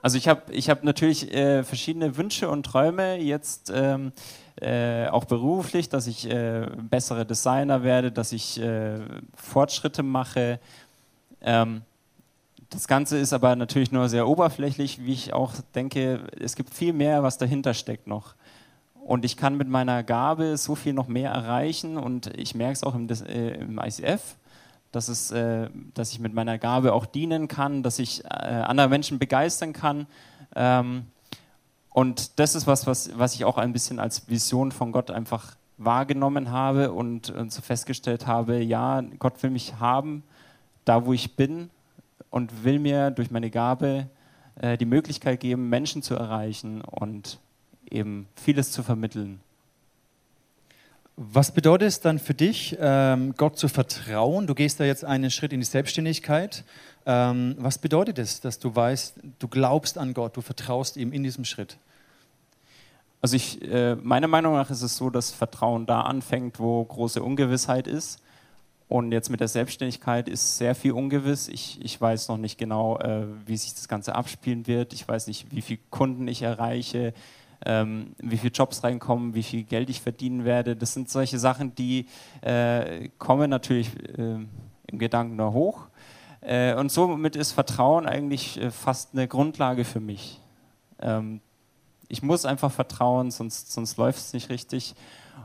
Also 0.01 0.17
ich 0.17 0.27
habe 0.27 0.51
ich 0.51 0.69
hab 0.69 0.83
natürlich 0.83 1.31
äh, 1.31 1.63
verschiedene 1.63 2.17
Wünsche 2.17 2.49
und 2.49 2.65
Träume 2.65 3.17
jetzt 3.17 3.71
ähm, 3.73 4.11
äh, 4.59 5.07
auch 5.07 5.25
beruflich, 5.25 5.89
dass 5.89 6.07
ich 6.07 6.29
äh, 6.29 6.67
bessere 6.89 7.25
Designer 7.25 7.83
werde, 7.83 8.11
dass 8.11 8.31
ich 8.31 8.59
äh, 8.59 8.99
Fortschritte 9.35 10.01
mache. 10.01 10.59
Ähm, 11.41 11.83
das 12.71 12.87
Ganze 12.87 13.17
ist 13.17 13.33
aber 13.33 13.55
natürlich 13.57 13.91
nur 13.91 14.07
sehr 14.07 14.27
oberflächlich, 14.27 15.03
wie 15.03 15.11
ich 15.11 15.33
auch 15.33 15.53
denke, 15.75 16.21
es 16.39 16.55
gibt 16.55 16.73
viel 16.73 16.93
mehr, 16.93 17.21
was 17.21 17.37
dahinter 17.37 17.73
steckt 17.73 18.07
noch. 18.07 18.33
Und 19.05 19.25
ich 19.25 19.35
kann 19.35 19.57
mit 19.57 19.67
meiner 19.67 20.03
Gabe 20.03 20.55
so 20.55 20.75
viel 20.75 20.93
noch 20.93 21.07
mehr 21.07 21.31
erreichen 21.31 21.97
und 21.97 22.27
ich 22.37 22.55
merke 22.55 22.73
es 22.73 22.83
auch 22.83 22.95
im, 22.95 23.09
äh, 23.09 23.55
im 23.55 23.77
ICF, 23.77 24.37
dass, 24.93 25.09
es, 25.09 25.31
äh, 25.31 25.69
dass 25.93 26.13
ich 26.13 26.19
mit 26.19 26.33
meiner 26.33 26.57
Gabe 26.57 26.93
auch 26.93 27.05
dienen 27.05 27.49
kann, 27.49 27.83
dass 27.83 27.99
ich 27.99 28.23
äh, 28.23 28.27
andere 28.27 28.87
Menschen 28.87 29.19
begeistern 29.19 29.73
kann. 29.73 30.07
Ähm, 30.55 31.07
und 31.89 32.39
das 32.39 32.55
ist 32.55 32.67
was, 32.67 32.87
was, 32.87 33.11
was 33.17 33.35
ich 33.35 33.43
auch 33.43 33.57
ein 33.57 33.73
bisschen 33.73 33.99
als 33.99 34.29
Vision 34.29 34.71
von 34.71 34.93
Gott 34.93 35.11
einfach 35.11 35.55
wahrgenommen 35.77 36.51
habe 36.51 36.93
und, 36.93 37.31
und 37.31 37.51
so 37.51 37.61
festgestellt 37.61 38.27
habe, 38.27 38.61
ja, 38.61 39.01
Gott 39.19 39.43
will 39.43 39.49
mich 39.49 39.73
haben, 39.79 40.23
da 40.85 41.05
wo 41.05 41.11
ich 41.11 41.35
bin 41.35 41.69
und 42.31 42.63
will 42.63 42.79
mir 42.79 43.11
durch 43.11 43.29
meine 43.29 43.51
Gabe 43.51 44.07
äh, 44.59 44.77
die 44.77 44.85
Möglichkeit 44.85 45.39
geben, 45.39 45.69
Menschen 45.69 46.01
zu 46.01 46.15
erreichen 46.15 46.81
und 46.81 47.39
eben 47.89 48.27
vieles 48.35 48.71
zu 48.71 48.81
vermitteln. 48.81 49.41
Was 51.17 51.53
bedeutet 51.53 51.87
es 51.89 51.99
dann 51.99 52.17
für 52.17 52.33
dich, 52.33 52.77
ähm, 52.79 53.35
Gott 53.37 53.57
zu 53.57 53.67
vertrauen? 53.67 54.47
Du 54.47 54.55
gehst 54.55 54.79
da 54.79 54.85
jetzt 54.85 55.05
einen 55.05 55.29
Schritt 55.29 55.53
in 55.53 55.59
die 55.59 55.65
Selbstständigkeit. 55.65 56.63
Ähm, 57.05 57.55
was 57.59 57.77
bedeutet 57.77 58.17
es, 58.17 58.39
dass 58.39 58.57
du 58.57 58.73
weißt, 58.73 59.15
du 59.37 59.47
glaubst 59.47 59.97
an 59.97 60.13
Gott, 60.13 60.35
du 60.37 60.41
vertraust 60.41 60.97
ihm 60.97 61.11
in 61.11 61.21
diesem 61.21 61.45
Schritt? 61.45 61.77
Also 63.21 63.35
ich, 63.35 63.61
äh, 63.61 63.95
meiner 63.95 64.27
Meinung 64.27 64.53
nach 64.53 64.71
ist 64.71 64.81
es 64.81 64.97
so, 64.97 65.09
dass 65.09 65.31
Vertrauen 65.31 65.85
da 65.85 66.01
anfängt, 66.01 66.59
wo 66.59 66.83
große 66.83 67.21
Ungewissheit 67.21 67.87
ist. 67.87 68.19
Und 68.91 69.13
jetzt 69.13 69.29
mit 69.29 69.39
der 69.39 69.47
Selbstständigkeit 69.47 70.27
ist 70.27 70.57
sehr 70.57 70.75
viel 70.75 70.91
ungewiss. 70.91 71.47
Ich, 71.47 71.79
ich 71.81 72.01
weiß 72.01 72.27
noch 72.27 72.35
nicht 72.35 72.57
genau, 72.57 72.99
äh, 72.99 73.25
wie 73.45 73.55
sich 73.55 73.73
das 73.73 73.87
Ganze 73.87 74.15
abspielen 74.15 74.67
wird. 74.67 74.91
Ich 74.91 75.07
weiß 75.07 75.27
nicht, 75.27 75.49
wie 75.49 75.61
viele 75.61 75.79
Kunden 75.89 76.27
ich 76.27 76.41
erreiche, 76.41 77.13
ähm, 77.65 78.15
wie 78.17 78.35
viele 78.35 78.51
Jobs 78.51 78.83
reinkommen, 78.83 79.33
wie 79.33 79.43
viel 79.43 79.63
Geld 79.63 79.89
ich 79.89 80.01
verdienen 80.01 80.43
werde. 80.43 80.75
Das 80.75 80.93
sind 80.93 81.09
solche 81.09 81.39
Sachen, 81.39 81.73
die 81.73 82.05
äh, 82.41 83.07
kommen 83.17 83.49
natürlich 83.49 83.97
äh, 84.17 84.39
im 84.87 84.99
Gedanken 84.99 85.37
da 85.37 85.53
hoch. 85.53 85.87
Äh, 86.41 86.75
und 86.75 86.91
somit 86.91 87.37
ist 87.37 87.53
Vertrauen 87.53 88.05
eigentlich 88.05 88.59
äh, 88.59 88.71
fast 88.71 89.13
eine 89.13 89.25
Grundlage 89.25 89.85
für 89.85 90.01
mich. 90.01 90.41
Ähm, 90.99 91.39
ich 92.09 92.23
muss 92.23 92.43
einfach 92.43 92.73
vertrauen, 92.73 93.31
sonst, 93.31 93.71
sonst 93.71 93.95
läuft 93.95 94.19
es 94.19 94.33
nicht 94.33 94.49
richtig. 94.49 94.95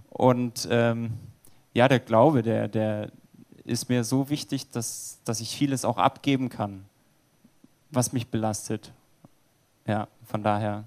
Und 0.08 0.66
ähm, 0.68 1.12
ja, 1.74 1.86
der 1.86 2.00
Glaube, 2.00 2.42
der, 2.42 2.66
der 2.66 3.12
ist 3.66 3.88
mir 3.88 4.04
so 4.04 4.30
wichtig, 4.30 4.70
dass, 4.70 5.18
dass 5.24 5.40
ich 5.40 5.56
vieles 5.56 5.84
auch 5.84 5.98
abgeben 5.98 6.48
kann, 6.48 6.84
was 7.90 8.12
mich 8.12 8.28
belastet. 8.28 8.92
Ja, 9.86 10.08
von 10.24 10.42
daher. 10.42 10.84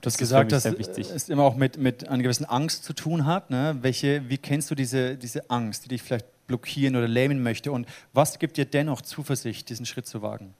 Du 0.00 0.06
hast 0.06 0.18
gesagt, 0.18 0.50
dass 0.50 0.64
es 0.64 1.28
immer 1.28 1.44
auch 1.44 1.54
mit, 1.54 1.78
mit 1.78 2.08
einer 2.08 2.22
gewissen 2.22 2.44
Angst 2.44 2.84
zu 2.84 2.92
tun 2.92 3.24
hat. 3.24 3.50
Ne? 3.50 3.78
Welche, 3.82 4.28
wie 4.28 4.38
kennst 4.38 4.70
du 4.70 4.74
diese, 4.74 5.16
diese 5.16 5.48
Angst, 5.48 5.84
die 5.84 5.88
dich 5.90 6.02
vielleicht 6.02 6.26
blockieren 6.48 6.96
oder 6.96 7.06
lähmen 7.06 7.42
möchte? 7.42 7.70
Und 7.70 7.86
was 8.12 8.40
gibt 8.40 8.56
dir 8.56 8.64
dennoch 8.64 9.02
Zuversicht, 9.02 9.68
diesen 9.68 9.86
Schritt 9.86 10.06
zu 10.06 10.20
wagen? 10.20 10.54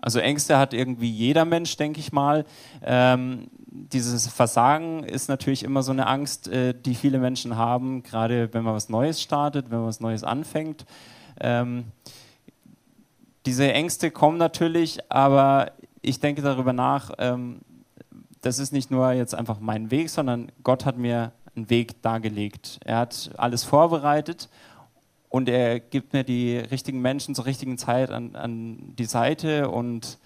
Also 0.00 0.20
Ängste 0.20 0.58
hat 0.58 0.74
irgendwie 0.74 1.10
jeder 1.10 1.44
Mensch, 1.44 1.76
denke 1.76 1.98
ich 2.00 2.12
mal. 2.12 2.44
Ähm, 2.82 3.48
dieses 3.66 4.28
Versagen 4.28 5.02
ist 5.02 5.28
natürlich 5.28 5.64
immer 5.64 5.82
so 5.82 5.92
eine 5.92 6.06
Angst, 6.06 6.48
äh, 6.48 6.74
die 6.74 6.94
viele 6.94 7.18
Menschen 7.18 7.56
haben, 7.56 8.02
gerade 8.02 8.52
wenn 8.52 8.62
man 8.62 8.74
was 8.74 8.88
Neues 8.88 9.20
startet, 9.20 9.70
wenn 9.70 9.78
man 9.78 9.88
was 9.88 10.00
Neues 10.00 10.22
anfängt. 10.22 10.86
Ähm, 11.40 11.86
diese 13.44 13.72
Ängste 13.72 14.10
kommen 14.10 14.38
natürlich, 14.38 14.98
aber 15.10 15.72
ich 16.02 16.20
denke 16.20 16.42
darüber 16.42 16.72
nach, 16.72 17.12
ähm, 17.18 17.60
das 18.40 18.58
ist 18.58 18.72
nicht 18.72 18.90
nur 18.90 19.10
jetzt 19.12 19.34
einfach 19.34 19.58
mein 19.58 19.90
Weg, 19.90 20.10
sondern 20.10 20.52
Gott 20.62 20.84
hat 20.84 20.96
mir 20.96 21.32
einen 21.56 21.70
Weg 21.70 22.02
dargelegt. 22.02 22.78
Er 22.84 22.98
hat 22.98 23.30
alles 23.36 23.64
vorbereitet 23.64 24.48
und 25.28 25.48
er 25.48 25.80
gibt 25.80 26.12
mir 26.12 26.24
die 26.24 26.56
richtigen 26.56 27.00
Menschen 27.00 27.34
zur 27.34 27.46
richtigen 27.46 27.78
Zeit 27.78 28.10
an, 28.10 28.34
an 28.34 28.94
die 28.96 29.04
Seite. 29.04 29.68
Und 29.68 30.18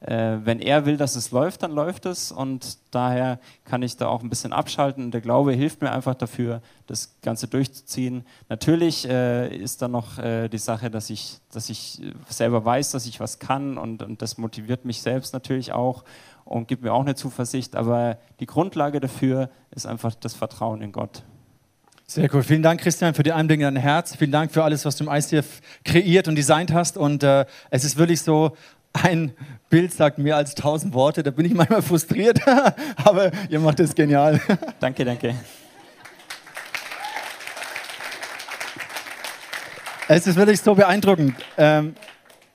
äh, 0.00 0.38
wenn 0.42 0.60
er 0.60 0.84
will, 0.84 0.96
dass 0.96 1.14
es 1.14 1.30
läuft, 1.30 1.62
dann 1.62 1.72
läuft 1.72 2.06
es. 2.06 2.32
Und 2.32 2.78
daher 2.90 3.38
kann 3.64 3.82
ich 3.82 3.96
da 3.96 4.08
auch 4.08 4.22
ein 4.22 4.30
bisschen 4.30 4.52
abschalten. 4.52 5.04
Und 5.04 5.10
der 5.12 5.20
Glaube 5.20 5.52
hilft 5.52 5.80
mir 5.80 5.92
einfach 5.92 6.14
dafür, 6.14 6.60
das 6.86 7.14
Ganze 7.22 7.46
durchzuziehen. 7.46 8.24
Natürlich 8.48 9.08
äh, 9.08 9.56
ist 9.56 9.80
da 9.80 9.86
noch 9.86 10.18
äh, 10.18 10.48
die 10.48 10.58
Sache, 10.58 10.90
dass 10.90 11.08
ich, 11.08 11.38
dass 11.52 11.70
ich 11.70 12.00
selber 12.28 12.64
weiß, 12.64 12.90
dass 12.90 13.06
ich 13.06 13.20
was 13.20 13.38
kann. 13.38 13.78
Und, 13.78 14.02
und 14.02 14.22
das 14.22 14.38
motiviert 14.38 14.84
mich 14.84 15.02
selbst 15.02 15.32
natürlich 15.34 15.72
auch 15.72 16.02
und 16.48 16.66
gibt 16.66 16.82
mir 16.82 16.92
auch 16.92 17.02
eine 17.02 17.14
Zuversicht, 17.14 17.76
aber 17.76 18.16
die 18.40 18.46
Grundlage 18.46 19.00
dafür 19.00 19.50
ist 19.70 19.86
einfach 19.86 20.14
das 20.14 20.34
Vertrauen 20.34 20.80
in 20.80 20.92
Gott. 20.92 21.22
Sehr 22.10 22.34
cool. 22.34 22.42
Vielen 22.42 22.62
Dank, 22.62 22.80
Christian, 22.80 23.12
für 23.12 23.22
die 23.22 23.32
Einblicke 23.32 23.68
in 23.68 23.74
dein 23.74 23.82
Herz. 23.82 24.16
Vielen 24.16 24.32
Dank 24.32 24.50
für 24.50 24.64
alles, 24.64 24.86
was 24.86 24.96
du 24.96 25.04
im 25.04 25.10
ICF 25.12 25.60
kreiert 25.84 26.26
und 26.26 26.36
designt 26.36 26.72
hast. 26.72 26.96
Und 26.96 27.22
äh, 27.22 27.44
es 27.68 27.84
ist 27.84 27.98
wirklich 27.98 28.22
so, 28.22 28.56
ein 28.94 29.32
Bild 29.68 29.92
sagt 29.92 30.16
mehr 30.16 30.36
als 30.36 30.54
tausend 30.54 30.94
Worte. 30.94 31.22
Da 31.22 31.30
bin 31.30 31.44
ich 31.44 31.52
manchmal 31.52 31.82
frustriert, 31.82 32.40
aber 33.04 33.30
ihr 33.50 33.60
macht 33.60 33.78
es 33.80 33.94
genial. 33.94 34.40
Danke, 34.80 35.04
danke. 35.04 35.34
Es 40.08 40.26
ist 40.26 40.36
wirklich 40.36 40.62
so 40.62 40.74
beeindruckend. 40.74 41.34
Ähm, 41.58 41.94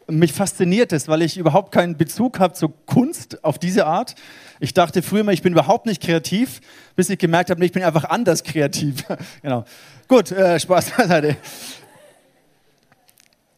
mich 0.07 0.33
fasziniert 0.33 0.91
es, 0.91 1.07
weil 1.07 1.21
ich 1.21 1.37
überhaupt 1.37 1.71
keinen 1.71 1.97
Bezug 1.97 2.39
habe 2.39 2.53
zur 2.53 2.73
Kunst 2.85 3.43
auf 3.43 3.57
diese 3.57 3.85
Art. 3.85 4.15
Ich 4.59 4.73
dachte 4.73 5.01
früher 5.01 5.23
mal, 5.23 5.33
ich 5.33 5.41
bin 5.41 5.53
überhaupt 5.53 5.85
nicht 5.85 6.01
kreativ, 6.01 6.61
bis 6.95 7.09
ich 7.09 7.17
gemerkt 7.19 7.49
habe, 7.49 7.63
ich 7.65 7.71
bin 7.71 7.83
einfach 7.83 8.05
anders 8.05 8.43
kreativ. 8.43 9.05
genau. 9.41 9.65
Gut, 10.07 10.31
äh, 10.31 10.59
Spaß 10.59 10.91
beiseite. 10.91 11.37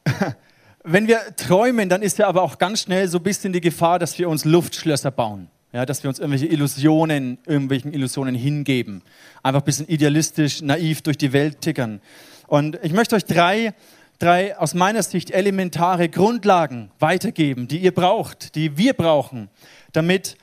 Wenn 0.84 1.08
wir 1.08 1.20
träumen, 1.36 1.90
dann 1.90 2.04
ist 2.04 2.20
ja 2.20 2.28
aber 2.28 2.44
auch 2.44 2.60
ganz 2.60 2.82
schnell 2.82 3.08
so 3.08 3.18
ein 3.18 3.24
bisschen 3.24 3.54
die 3.54 3.62
Gefahr, 3.62 3.98
dass 3.98 4.20
wir 4.20 4.30
uns 4.30 4.46
Luftschlösser 4.46 5.10
bauen. 5.12 5.50
Ja, 5.74 5.86
dass 5.86 6.04
wir 6.04 6.10
uns 6.10 6.20
irgendwelche 6.20 6.46
Illusionen, 6.46 7.38
irgendwelchen 7.46 7.92
Illusionen 7.92 8.34
hingeben. 8.34 9.02
Einfach 9.44 9.62
ein 9.62 9.66
bisschen 9.66 9.88
idealistisch, 9.90 10.62
naiv 10.62 11.02
durch 11.02 11.18
die 11.18 11.34
Welt 11.34 11.60
tickern. 11.60 12.00
Und 12.48 12.80
ich 12.82 12.94
möchte 12.94 13.16
euch 13.16 13.26
drei, 13.26 13.74
drei 14.20 14.58
aus 14.58 14.74
meiner 14.74 15.04
Sicht 15.04 15.32
elementare 15.32 16.10
Grundlagen 16.10 16.92
weitergeben, 17.00 17.68
die 17.68 17.80
ihr 17.80 17.94
braucht, 17.94 18.56
die 18.56 18.78
wir 18.78 18.94
brauchen, 18.94 19.50
damit 19.94 20.38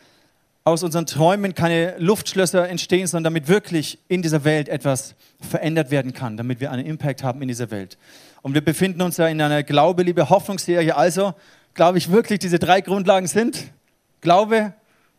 aus 0.65 0.83
unseren 0.83 1.07
Träumen 1.07 1.55
keine 1.55 1.97
Luftschlösser 1.99 2.69
entstehen, 2.69 3.07
sondern 3.07 3.33
damit 3.33 3.49
wirklich 3.49 3.99
in 4.09 4.23
dieser 4.23 4.45
Welt 4.45 4.69
etwas 4.69 5.15
verändert 5.41 5.91
werden 5.91 6.13
kann, 6.13 6.37
damit 6.37 6.61
wir 6.61 6.71
einen 6.71 6.87
Impact 6.87 7.25
haben 7.25 7.43
in 7.43 7.49
dieser 7.49 7.71
Welt. 7.71 7.99
Und 8.43 8.55
wir 8.55 8.65
befinden 8.65 9.03
uns 9.03 9.17
ja 9.17 9.27
in 9.27 9.41
einer 9.41 9.63
Glaube, 9.63 10.03
Liebe, 10.03 10.31
Hoffnungsserie. 10.31 10.95
Also 10.97 11.35
glaube 11.75 11.99
ich 11.99 12.13
wirklich, 12.13 12.39
diese 12.39 12.59
drei 12.59 12.81
Grundlagen 12.81 13.27
sind 13.27 13.73
Glaube, 14.21 14.73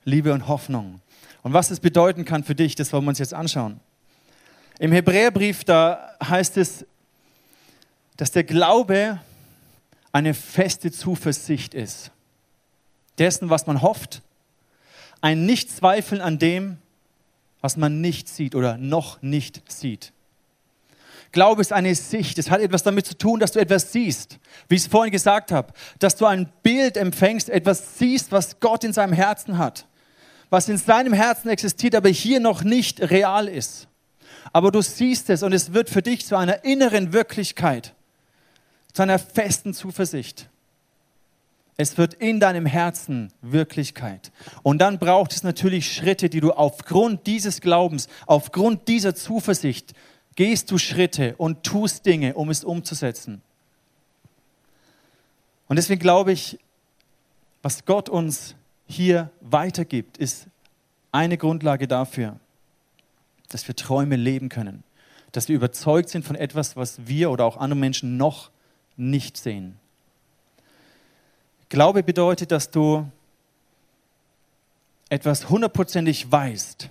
Liebe 0.05 0.33
und 0.33 0.47
Hoffnung. 0.47 1.01
Und 1.41 1.51
was 1.51 1.67
das 1.67 1.81
bedeuten 1.81 2.23
kann 2.23 2.43
für 2.43 2.55
dich, 2.55 2.75
das 2.75 2.93
wollen 2.93 3.03
wir 3.03 3.09
uns 3.09 3.19
jetzt 3.19 3.33
anschauen. 3.33 3.81
Im 4.79 4.93
Hebräerbrief, 4.93 5.65
da 5.65 6.15
heißt 6.23 6.57
es, 6.57 6.85
dass 8.17 8.31
der 8.31 8.43
Glaube 8.43 9.19
eine 10.11 10.33
feste 10.33 10.91
Zuversicht 10.91 11.73
ist. 11.73 12.11
Dessen, 13.17 13.49
was 13.49 13.67
man 13.67 13.81
hofft, 13.81 14.21
ein 15.21 15.45
Nichtzweifeln 15.45 16.21
an 16.21 16.39
dem, 16.39 16.77
was 17.61 17.77
man 17.77 18.01
nicht 18.01 18.27
sieht 18.27 18.55
oder 18.55 18.77
noch 18.77 19.21
nicht 19.21 19.63
sieht. 19.71 20.11
Glaube 21.31 21.61
ist 21.61 21.73
eine 21.73 21.95
Sicht. 21.95 22.37
Es 22.37 22.51
hat 22.51 22.61
etwas 22.61 22.83
damit 22.83 23.07
zu 23.07 23.17
tun, 23.17 23.39
dass 23.39 23.53
du 23.53 23.59
etwas 23.59 23.91
siehst. 23.91 24.37
Wie 24.67 24.75
ich 24.75 24.83
es 24.83 24.87
vorhin 24.87 25.11
gesagt 25.11 25.51
habe, 25.51 25.73
dass 25.97 26.15
du 26.15 26.25
ein 26.25 26.51
Bild 26.61 26.95
empfängst, 26.95 27.49
etwas 27.49 27.97
siehst, 27.97 28.31
was 28.31 28.59
Gott 28.59 28.83
in 28.83 28.93
seinem 28.93 29.13
Herzen 29.13 29.57
hat. 29.57 29.87
Was 30.51 30.69
in 30.69 30.77
seinem 30.77 31.13
Herzen 31.13 31.49
existiert, 31.49 31.95
aber 31.95 32.09
hier 32.09 32.39
noch 32.39 32.63
nicht 32.63 33.01
real 33.09 33.47
ist. 33.47 33.87
Aber 34.51 34.71
du 34.71 34.81
siehst 34.81 35.29
es 35.31 35.41
und 35.41 35.53
es 35.53 35.73
wird 35.73 35.89
für 35.89 36.03
dich 36.03 36.25
zu 36.25 36.35
einer 36.35 36.63
inneren 36.63 37.13
Wirklichkeit, 37.13 37.95
zu 38.93 39.01
einer 39.01 39.19
festen 39.19 39.73
Zuversicht. 39.73 40.49
Es 41.75 41.97
wird 41.97 42.13
in 42.13 42.39
deinem 42.39 42.67
Herzen 42.67 43.33
Wirklichkeit. 43.41 44.31
Und 44.61 44.77
dann 44.77 44.99
braucht 44.99 45.33
es 45.33 45.43
natürlich 45.43 45.91
Schritte, 45.91 46.29
die 46.29 46.39
du 46.39 46.51
aufgrund 46.51 47.25
dieses 47.25 47.61
Glaubens, 47.61 48.07
aufgrund 48.27 48.87
dieser 48.87 49.15
Zuversicht 49.15 49.93
gehst 50.35 50.69
du 50.71 50.77
Schritte 50.77 51.35
und 51.37 51.63
tust 51.63 52.05
Dinge, 52.05 52.35
um 52.35 52.49
es 52.49 52.63
umzusetzen. 52.63 53.41
Und 55.67 55.77
deswegen 55.77 55.99
glaube 55.99 56.31
ich, 56.31 56.59
was 57.63 57.85
Gott 57.85 58.09
uns 58.09 58.55
hier 58.85 59.31
weitergibt, 59.41 60.17
ist 60.17 60.47
eine 61.11 61.37
Grundlage 61.37 61.87
dafür, 61.87 62.39
dass 63.49 63.67
wir 63.67 63.75
Träume 63.75 64.15
leben 64.15 64.49
können, 64.49 64.83
dass 65.31 65.47
wir 65.47 65.55
überzeugt 65.55 66.09
sind 66.09 66.25
von 66.25 66.35
etwas, 66.35 66.75
was 66.75 67.07
wir 67.07 67.31
oder 67.31 67.45
auch 67.45 67.57
andere 67.57 67.79
Menschen 67.79 68.17
noch 68.17 68.51
nicht 68.97 69.37
sehen. 69.37 69.77
Glaube 71.69 72.03
bedeutet, 72.03 72.51
dass 72.51 72.69
du 72.69 73.09
etwas 75.09 75.49
hundertprozentig 75.49 76.31
weißt, 76.31 76.89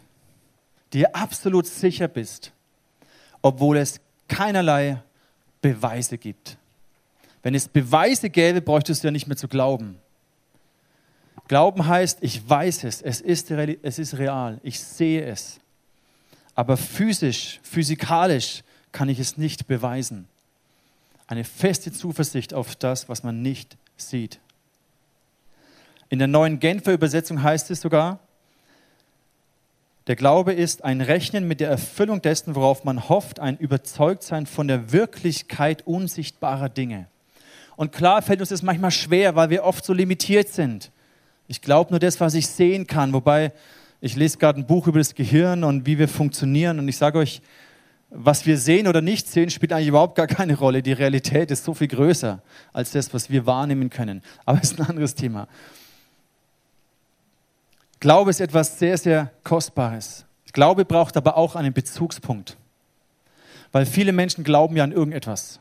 dir 0.92 1.14
absolut 1.14 1.66
sicher 1.66 2.08
bist, 2.08 2.52
obwohl 3.40 3.76
es 3.76 4.00
keinerlei 4.28 5.02
Beweise 5.60 6.18
gibt. 6.18 6.56
Wenn 7.42 7.54
es 7.54 7.68
Beweise 7.68 8.30
gäbe, 8.30 8.60
bräuchtest 8.60 9.02
du 9.02 9.08
ja 9.08 9.12
nicht 9.12 9.26
mehr 9.26 9.36
zu 9.36 9.48
glauben. 9.48 9.98
Glauben 11.48 11.86
heißt, 11.86 12.18
ich 12.20 12.48
weiß 12.48 12.84
es, 12.84 13.02
es 13.02 13.20
ist, 13.20 13.50
es 13.50 13.98
ist 13.98 14.18
real, 14.18 14.60
ich 14.62 14.80
sehe 14.80 15.24
es. 15.24 15.60
Aber 16.54 16.76
physisch, 16.76 17.60
physikalisch 17.62 18.62
kann 18.92 19.08
ich 19.08 19.18
es 19.18 19.36
nicht 19.36 19.66
beweisen. 19.66 20.28
Eine 21.26 21.44
feste 21.44 21.92
Zuversicht 21.92 22.54
auf 22.54 22.76
das, 22.76 23.08
was 23.08 23.22
man 23.22 23.42
nicht 23.42 23.76
sieht. 23.96 24.40
In 26.08 26.18
der 26.18 26.28
neuen 26.28 26.60
Genfer 26.60 26.92
Übersetzung 26.92 27.42
heißt 27.42 27.70
es 27.70 27.80
sogar, 27.80 28.18
der 30.08 30.16
Glaube 30.16 30.52
ist 30.52 30.84
ein 30.84 31.00
Rechnen 31.00 31.46
mit 31.46 31.60
der 31.60 31.70
Erfüllung 31.70 32.20
dessen, 32.20 32.56
worauf 32.56 32.82
man 32.82 33.08
hofft, 33.08 33.38
ein 33.38 33.56
Überzeugtsein 33.56 34.46
von 34.46 34.66
der 34.66 34.90
Wirklichkeit 34.90 35.86
unsichtbarer 35.86 36.68
Dinge. 36.68 37.06
Und 37.76 37.92
klar 37.92 38.20
fällt 38.20 38.40
uns 38.40 38.48
das 38.48 38.62
manchmal 38.62 38.90
schwer, 38.90 39.36
weil 39.36 39.50
wir 39.50 39.62
oft 39.64 39.84
so 39.84 39.92
limitiert 39.92 40.48
sind. 40.48 40.90
Ich 41.46 41.62
glaube 41.62 41.90
nur 41.90 42.00
das, 42.00 42.20
was 42.20 42.34
ich 42.34 42.48
sehen 42.48 42.86
kann. 42.86 43.12
Wobei, 43.12 43.52
ich 44.00 44.16
lese 44.16 44.38
gerade 44.38 44.60
ein 44.60 44.66
Buch 44.66 44.88
über 44.88 44.98
das 44.98 45.14
Gehirn 45.14 45.62
und 45.62 45.86
wie 45.86 45.98
wir 45.98 46.08
funktionieren. 46.08 46.80
Und 46.80 46.88
ich 46.88 46.96
sage 46.96 47.18
euch, 47.18 47.40
was 48.14 48.44
wir 48.44 48.58
sehen 48.58 48.86
oder 48.86 49.00
nicht 49.00 49.26
sehen, 49.26 49.48
spielt 49.48 49.72
eigentlich 49.72 49.88
überhaupt 49.88 50.16
gar 50.16 50.26
keine 50.26 50.56
Rolle. 50.56 50.82
Die 50.82 50.92
Realität 50.92 51.50
ist 51.50 51.64
so 51.64 51.72
viel 51.72 51.88
größer 51.88 52.42
als 52.72 52.92
das, 52.92 53.12
was 53.14 53.30
wir 53.30 53.46
wahrnehmen 53.46 53.88
können. 53.88 54.22
Aber 54.44 54.60
es 54.62 54.72
ist 54.72 54.80
ein 54.80 54.86
anderes 54.86 55.14
Thema. 55.14 55.48
Glaube 58.00 58.30
ist 58.30 58.40
etwas 58.40 58.78
sehr, 58.78 58.98
sehr 58.98 59.30
Kostbares. 59.44 60.26
Glaube 60.52 60.84
braucht 60.84 61.16
aber 61.16 61.36
auch 61.38 61.56
einen 61.56 61.72
Bezugspunkt. 61.72 62.58
Weil 63.70 63.86
viele 63.86 64.12
Menschen 64.12 64.44
glauben 64.44 64.76
ja 64.76 64.84
an 64.84 64.92
irgendetwas. 64.92 65.58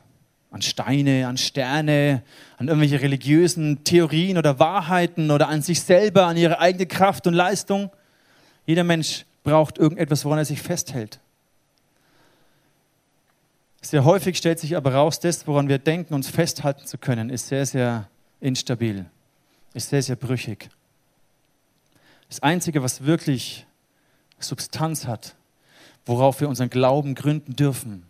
an 0.52 0.60
Steine, 0.60 1.26
an 1.26 1.38
Sterne, 1.38 2.22
an 2.58 2.68
irgendwelche 2.68 3.00
religiösen 3.00 3.84
Theorien 3.84 4.36
oder 4.36 4.58
Wahrheiten 4.58 5.30
oder 5.30 5.48
an 5.48 5.62
sich 5.62 5.80
selber, 5.80 6.26
an 6.26 6.36
ihre 6.36 6.60
eigene 6.60 6.86
Kraft 6.86 7.26
und 7.26 7.32
Leistung. 7.32 7.90
Jeder 8.66 8.84
Mensch 8.84 9.24
braucht 9.44 9.78
irgendetwas, 9.78 10.24
woran 10.24 10.38
er 10.38 10.44
sich 10.44 10.60
festhält. 10.60 11.18
Sehr 13.82 14.04
häufig 14.04 14.38
stellt 14.38 14.60
sich 14.60 14.76
aber 14.76 14.94
raus, 14.94 15.18
das, 15.18 15.46
woran 15.46 15.68
wir 15.68 15.78
denken, 15.78 16.14
uns 16.14 16.28
festhalten 16.28 16.86
zu 16.86 16.98
können, 16.98 17.30
ist 17.30 17.48
sehr, 17.48 17.66
sehr 17.66 18.08
instabil, 18.40 19.06
ist 19.74 19.90
sehr, 19.90 20.02
sehr 20.02 20.16
brüchig. 20.16 20.70
Das 22.28 22.40
Einzige, 22.40 22.82
was 22.82 23.04
wirklich 23.04 23.66
Substanz 24.38 25.06
hat, 25.06 25.34
worauf 26.06 26.40
wir 26.40 26.48
unseren 26.48 26.70
Glauben 26.70 27.14
gründen 27.14 27.56
dürfen, 27.56 28.04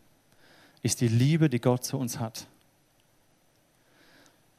ist 0.83 1.01
die 1.01 1.09
Liebe, 1.09 1.49
die 1.49 1.61
Gott 1.61 1.85
zu 1.85 1.99
uns 1.99 2.19
hat. 2.19 2.47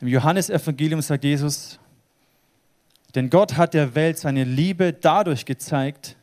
Im 0.01 0.07
Johannesevangelium 0.07 1.01
sagt 1.01 1.23
Jesus, 1.23 1.79
denn 3.15 3.29
Gott 3.29 3.55
hat 3.55 3.73
der 3.73 3.93
Welt 3.95 4.17
seine 4.17 4.43
Liebe 4.43 4.93
dadurch 4.93 5.45
gezeigt, 5.45 6.15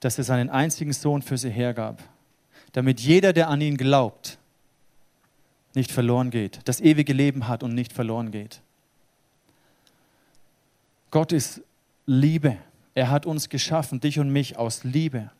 dass 0.00 0.18
er 0.18 0.24
seinen 0.24 0.50
einzigen 0.50 0.92
Sohn 0.92 1.22
für 1.22 1.38
sie 1.38 1.50
hergab, 1.50 2.02
damit 2.72 3.00
jeder, 3.00 3.32
der 3.32 3.48
an 3.48 3.60
ihn 3.60 3.76
glaubt, 3.76 4.38
nicht 5.74 5.90
verloren 5.90 6.30
geht, 6.30 6.60
das 6.64 6.80
ewige 6.80 7.12
Leben 7.12 7.48
hat 7.48 7.62
und 7.62 7.74
nicht 7.74 7.92
verloren 7.92 8.30
geht. 8.30 8.60
Gott 11.10 11.32
ist 11.32 11.60
Liebe. 12.06 12.56
Er 12.94 13.10
hat 13.10 13.26
uns 13.26 13.48
geschaffen, 13.48 14.00
dich 14.00 14.18
und 14.18 14.30
mich 14.30 14.56
aus 14.56 14.84
Liebe. 14.84 15.30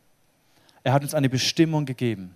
Er 0.83 0.93
hat 0.93 1.03
uns 1.03 1.13
eine 1.13 1.29
Bestimmung 1.29 1.85
gegeben. 1.85 2.35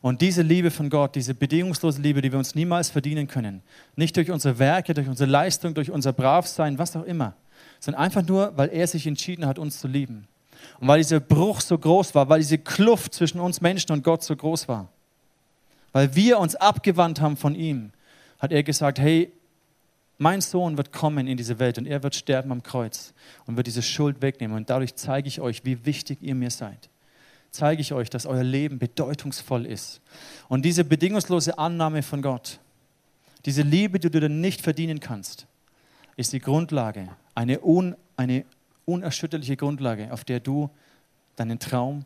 Und 0.00 0.20
diese 0.20 0.42
Liebe 0.42 0.72
von 0.72 0.90
Gott, 0.90 1.14
diese 1.14 1.32
bedingungslose 1.32 2.02
Liebe, 2.02 2.22
die 2.22 2.32
wir 2.32 2.38
uns 2.38 2.56
niemals 2.56 2.90
verdienen 2.90 3.28
können, 3.28 3.62
nicht 3.94 4.16
durch 4.16 4.32
unsere 4.32 4.58
Werke, 4.58 4.94
durch 4.94 5.08
unsere 5.08 5.30
Leistung, 5.30 5.74
durch 5.74 5.92
unser 5.92 6.12
Bravsein, 6.12 6.76
was 6.76 6.96
auch 6.96 7.04
immer, 7.04 7.34
sondern 7.78 8.02
einfach 8.02 8.26
nur, 8.26 8.56
weil 8.56 8.68
er 8.70 8.88
sich 8.88 9.06
entschieden 9.06 9.46
hat, 9.46 9.60
uns 9.60 9.78
zu 9.78 9.86
lieben. 9.86 10.26
Und 10.80 10.88
weil 10.88 10.98
dieser 10.98 11.20
Bruch 11.20 11.60
so 11.60 11.78
groß 11.78 12.14
war, 12.14 12.28
weil 12.28 12.40
diese 12.40 12.58
Kluft 12.58 13.14
zwischen 13.14 13.40
uns 13.40 13.60
Menschen 13.60 13.92
und 13.92 14.04
Gott 14.04 14.22
so 14.22 14.34
groß 14.34 14.68
war. 14.68 14.88
Weil 15.92 16.14
wir 16.14 16.38
uns 16.38 16.54
abgewandt 16.56 17.20
haben 17.20 17.36
von 17.36 17.54
ihm, 17.54 17.92
hat 18.38 18.52
er 18.52 18.62
gesagt, 18.62 18.98
hey, 18.98 19.30
mein 20.18 20.40
Sohn 20.40 20.76
wird 20.76 20.92
kommen 20.92 21.26
in 21.26 21.36
diese 21.36 21.58
Welt 21.58 21.78
und 21.78 21.86
er 21.86 22.02
wird 22.02 22.14
sterben 22.14 22.52
am 22.52 22.62
Kreuz 22.62 23.12
und 23.46 23.56
wird 23.56 23.66
diese 23.66 23.82
Schuld 23.82 24.22
wegnehmen. 24.22 24.56
Und 24.56 24.70
dadurch 24.70 24.94
zeige 24.94 25.28
ich 25.28 25.40
euch, 25.40 25.64
wie 25.64 25.84
wichtig 25.84 26.18
ihr 26.22 26.34
mir 26.34 26.50
seid 26.50 26.88
zeige 27.52 27.82
ich 27.82 27.92
euch, 27.92 28.10
dass 28.10 28.26
euer 28.26 28.42
Leben 28.42 28.78
bedeutungsvoll 28.78 29.66
ist. 29.66 30.00
Und 30.48 30.64
diese 30.64 30.84
bedingungslose 30.84 31.58
Annahme 31.58 32.02
von 32.02 32.22
Gott, 32.22 32.58
diese 33.44 33.62
Liebe, 33.62 34.00
die 34.00 34.10
du 34.10 34.20
dir 34.20 34.28
nicht 34.28 34.62
verdienen 34.62 35.00
kannst, 35.00 35.46
ist 36.16 36.32
die 36.32 36.40
Grundlage, 36.40 37.08
eine, 37.34 37.62
un, 37.62 37.94
eine 38.16 38.44
unerschütterliche 38.84 39.56
Grundlage, 39.56 40.12
auf 40.12 40.24
der 40.24 40.40
du 40.40 40.70
deinen 41.36 41.58
Traum, 41.58 42.04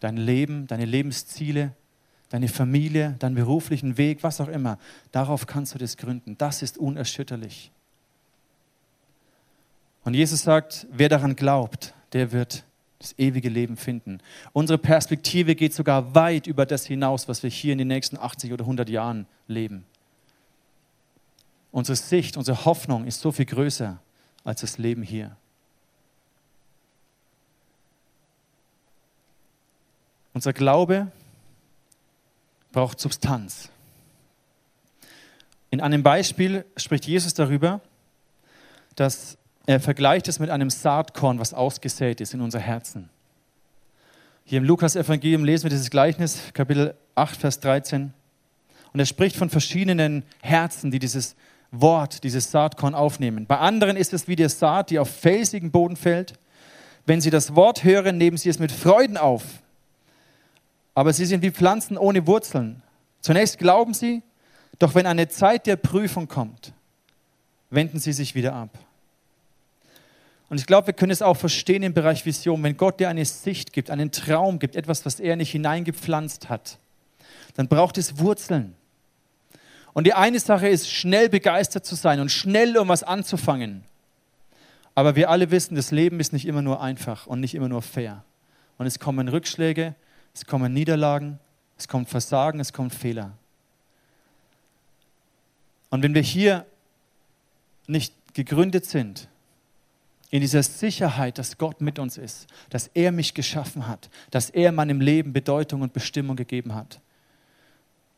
dein 0.00 0.16
Leben, 0.16 0.66
deine 0.66 0.84
Lebensziele, 0.84 1.72
deine 2.28 2.48
Familie, 2.48 3.16
deinen 3.18 3.34
beruflichen 3.34 3.96
Weg, 3.98 4.22
was 4.22 4.40
auch 4.40 4.48
immer, 4.48 4.78
darauf 5.12 5.46
kannst 5.46 5.74
du 5.74 5.78
das 5.78 5.96
gründen. 5.96 6.36
Das 6.38 6.62
ist 6.62 6.78
unerschütterlich. 6.78 7.70
Und 10.04 10.14
Jesus 10.14 10.42
sagt, 10.42 10.86
wer 10.90 11.08
daran 11.08 11.36
glaubt, 11.36 11.94
der 12.12 12.32
wird 12.32 12.64
das 12.98 13.14
ewige 13.18 13.48
Leben 13.48 13.76
finden. 13.76 14.20
Unsere 14.52 14.78
Perspektive 14.78 15.54
geht 15.54 15.72
sogar 15.72 16.14
weit 16.14 16.46
über 16.46 16.66
das 16.66 16.86
hinaus, 16.86 17.28
was 17.28 17.42
wir 17.42 17.50
hier 17.50 17.72
in 17.72 17.78
den 17.78 17.88
nächsten 17.88 18.16
80 18.16 18.52
oder 18.52 18.64
100 18.64 18.88
Jahren 18.88 19.26
leben. 19.46 19.84
Unsere 21.70 21.96
Sicht, 21.96 22.36
unsere 22.36 22.64
Hoffnung 22.64 23.06
ist 23.06 23.20
so 23.20 23.30
viel 23.30 23.44
größer 23.44 24.00
als 24.42 24.62
das 24.62 24.78
Leben 24.78 25.02
hier. 25.02 25.36
Unser 30.38 30.52
Glaube 30.52 31.10
braucht 32.70 33.00
Substanz. 33.00 33.70
In 35.70 35.80
einem 35.80 36.04
Beispiel 36.04 36.64
spricht 36.76 37.06
Jesus 37.06 37.34
darüber, 37.34 37.80
dass 38.94 39.36
er 39.66 39.80
vergleicht 39.80 40.28
es 40.28 40.38
mit 40.38 40.50
einem 40.50 40.70
Saatkorn, 40.70 41.40
was 41.40 41.54
ausgesät 41.54 42.20
ist 42.20 42.34
in 42.34 42.40
unser 42.40 42.60
Herzen. 42.60 43.10
Hier 44.44 44.58
im 44.58 44.64
Lukas-Evangelium 44.64 45.44
lesen 45.44 45.64
wir 45.64 45.70
dieses 45.70 45.90
Gleichnis, 45.90 46.40
Kapitel 46.52 46.94
8, 47.16 47.36
Vers 47.36 47.58
13. 47.58 48.14
Und 48.92 49.00
er 49.00 49.06
spricht 49.06 49.34
von 49.34 49.50
verschiedenen 49.50 50.22
Herzen, 50.40 50.92
die 50.92 51.00
dieses 51.00 51.34
Wort, 51.72 52.22
dieses 52.22 52.52
Saatkorn 52.52 52.94
aufnehmen. 52.94 53.46
Bei 53.46 53.58
anderen 53.58 53.96
ist 53.96 54.12
es 54.12 54.28
wie 54.28 54.36
der 54.36 54.50
Saat, 54.50 54.90
die 54.90 55.00
auf 55.00 55.10
felsigen 55.10 55.72
Boden 55.72 55.96
fällt. 55.96 56.34
Wenn 57.06 57.20
sie 57.20 57.30
das 57.30 57.56
Wort 57.56 57.82
hören, 57.82 58.18
nehmen 58.18 58.36
sie 58.36 58.50
es 58.50 58.60
mit 58.60 58.70
Freuden 58.70 59.16
auf. 59.16 59.42
Aber 60.98 61.12
sie 61.12 61.26
sind 61.26 61.42
wie 61.42 61.52
Pflanzen 61.52 61.96
ohne 61.96 62.26
Wurzeln. 62.26 62.82
Zunächst 63.20 63.58
glauben 63.58 63.94
sie, 63.94 64.20
doch 64.80 64.96
wenn 64.96 65.06
eine 65.06 65.28
Zeit 65.28 65.68
der 65.68 65.76
Prüfung 65.76 66.26
kommt, 66.26 66.72
wenden 67.70 68.00
sie 68.00 68.12
sich 68.12 68.34
wieder 68.34 68.52
ab. 68.52 68.76
Und 70.48 70.58
ich 70.58 70.66
glaube, 70.66 70.88
wir 70.88 70.94
können 70.94 71.12
es 71.12 71.22
auch 71.22 71.36
verstehen 71.36 71.84
im 71.84 71.94
Bereich 71.94 72.26
Vision. 72.26 72.60
Wenn 72.64 72.76
Gott 72.76 72.98
dir 72.98 73.08
eine 73.08 73.24
Sicht 73.24 73.72
gibt, 73.72 73.90
einen 73.90 74.10
Traum 74.10 74.58
gibt, 74.58 74.74
etwas, 74.74 75.06
was 75.06 75.20
er 75.20 75.36
nicht 75.36 75.52
hineingepflanzt 75.52 76.48
hat, 76.48 76.78
dann 77.54 77.68
braucht 77.68 77.96
es 77.96 78.18
Wurzeln. 78.18 78.74
Und 79.92 80.04
die 80.04 80.14
eine 80.14 80.40
Sache 80.40 80.66
ist, 80.66 80.90
schnell 80.90 81.28
begeistert 81.28 81.86
zu 81.86 81.94
sein 81.94 82.18
und 82.18 82.32
schnell 82.32 82.76
um 82.76 82.88
was 82.88 83.04
anzufangen. 83.04 83.84
Aber 84.96 85.14
wir 85.14 85.30
alle 85.30 85.52
wissen, 85.52 85.76
das 85.76 85.92
Leben 85.92 86.18
ist 86.18 86.32
nicht 86.32 86.44
immer 86.44 86.62
nur 86.62 86.82
einfach 86.82 87.28
und 87.28 87.38
nicht 87.38 87.54
immer 87.54 87.68
nur 87.68 87.82
fair. 87.82 88.24
Und 88.78 88.86
es 88.86 88.98
kommen 88.98 89.28
Rückschläge, 89.28 89.94
es 90.38 90.46
kommen 90.46 90.72
Niederlagen, 90.72 91.40
es 91.76 91.88
kommt 91.88 92.08
Versagen, 92.08 92.60
es 92.60 92.72
kommen 92.72 92.90
Fehler. 92.90 93.32
Und 95.90 96.02
wenn 96.02 96.14
wir 96.14 96.22
hier 96.22 96.64
nicht 97.88 98.14
gegründet 98.34 98.84
sind, 98.84 99.28
in 100.30 100.40
dieser 100.40 100.62
Sicherheit, 100.62 101.38
dass 101.38 101.58
Gott 101.58 101.80
mit 101.80 101.98
uns 101.98 102.18
ist, 102.18 102.46
dass 102.70 102.86
er 102.88 103.10
mich 103.10 103.34
geschaffen 103.34 103.88
hat, 103.88 104.10
dass 104.30 104.50
er 104.50 104.70
meinem 104.70 105.00
Leben 105.00 105.32
Bedeutung 105.32 105.82
und 105.82 105.92
Bestimmung 105.92 106.36
gegeben 106.36 106.74
hat, 106.74 107.00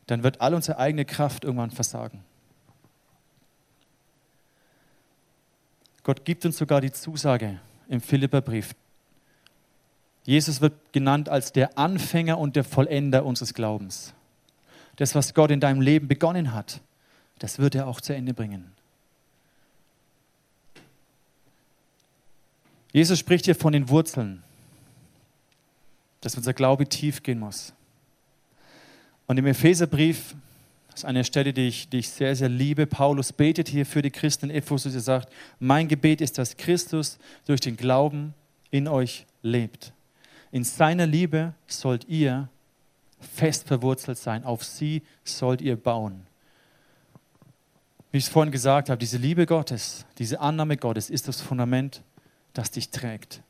dann 0.08 0.22
wird 0.22 0.42
all 0.42 0.52
unsere 0.52 0.78
eigene 0.78 1.06
Kraft 1.06 1.44
irgendwann 1.44 1.70
versagen. 1.70 2.22
Gott 6.02 6.24
gibt 6.24 6.44
uns 6.44 6.58
sogar 6.58 6.82
die 6.82 6.92
Zusage 6.92 7.60
im 7.88 8.00
Philipperbrief. 8.00 8.74
Jesus 10.24 10.60
wird 10.60 10.74
genannt 10.92 11.28
als 11.28 11.52
der 11.52 11.78
Anfänger 11.78 12.38
und 12.38 12.56
der 12.56 12.64
Vollender 12.64 13.24
unseres 13.24 13.54
Glaubens. 13.54 14.14
Das, 14.96 15.14
was 15.14 15.34
Gott 15.34 15.50
in 15.50 15.60
deinem 15.60 15.80
Leben 15.80 16.08
begonnen 16.08 16.52
hat, 16.52 16.80
das 17.38 17.58
wird 17.58 17.74
er 17.74 17.86
auch 17.86 18.00
zu 18.00 18.14
Ende 18.14 18.34
bringen. 18.34 18.72
Jesus 22.92 23.18
spricht 23.18 23.44
hier 23.44 23.54
von 23.54 23.72
den 23.72 23.88
Wurzeln, 23.88 24.42
dass 26.20 26.36
unser 26.36 26.52
Glaube 26.52 26.86
tief 26.86 27.22
gehen 27.22 27.38
muss. 27.38 27.72
Und 29.26 29.38
im 29.38 29.46
Epheserbrief, 29.46 30.34
das 30.90 31.00
ist 31.00 31.04
eine 31.04 31.24
Stelle, 31.24 31.52
die 31.52 31.68
ich, 31.68 31.88
die 31.88 31.98
ich 31.98 32.10
sehr, 32.10 32.34
sehr 32.34 32.48
liebe, 32.48 32.86
Paulus 32.86 33.32
betet 33.32 33.68
hier 33.68 33.86
für 33.86 34.02
die 34.02 34.10
Christen 34.10 34.50
in 34.50 34.56
Ephesus. 34.56 34.92
Er 34.92 35.00
sagt, 35.00 35.32
mein 35.60 35.86
Gebet 35.86 36.20
ist, 36.20 36.36
dass 36.36 36.56
Christus 36.56 37.18
durch 37.46 37.60
den 37.60 37.76
Glauben 37.76 38.34
in 38.70 38.88
euch 38.88 39.24
lebt. 39.42 39.92
In 40.52 40.64
seiner 40.64 41.06
Liebe 41.06 41.54
sollt 41.66 42.06
ihr 42.08 42.48
fest 43.20 43.68
verwurzelt 43.68 44.18
sein. 44.18 44.44
Auf 44.44 44.64
sie 44.64 45.02
sollt 45.24 45.60
ihr 45.60 45.76
bauen. 45.76 46.26
Wie 48.10 48.18
ich 48.18 48.24
es 48.24 48.30
vorhin 48.30 48.50
gesagt 48.50 48.90
habe, 48.90 48.98
diese 48.98 49.18
Liebe 49.18 49.46
Gottes, 49.46 50.04
diese 50.18 50.40
Annahme 50.40 50.76
Gottes 50.76 51.10
ist 51.10 51.28
das 51.28 51.40
Fundament 51.40 52.02
das 52.54 52.70
dich 52.70 52.90
trägt. 52.90 53.42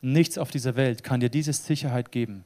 Nichts 0.00 0.38
auf 0.38 0.50
dieser 0.50 0.76
Welt 0.76 1.02
kann 1.02 1.20
dir 1.20 1.28
diese 1.28 1.52
Sicherheit 1.52 2.12
geben, 2.12 2.44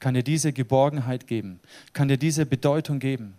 kann 0.00 0.14
dir 0.14 0.22
diese 0.22 0.52
Geborgenheit 0.52 1.26
geben, 1.26 1.60
kann 1.92 2.08
dir 2.08 2.16
diese 2.16 2.46
Bedeutung 2.46 2.98
geben. 2.98 3.34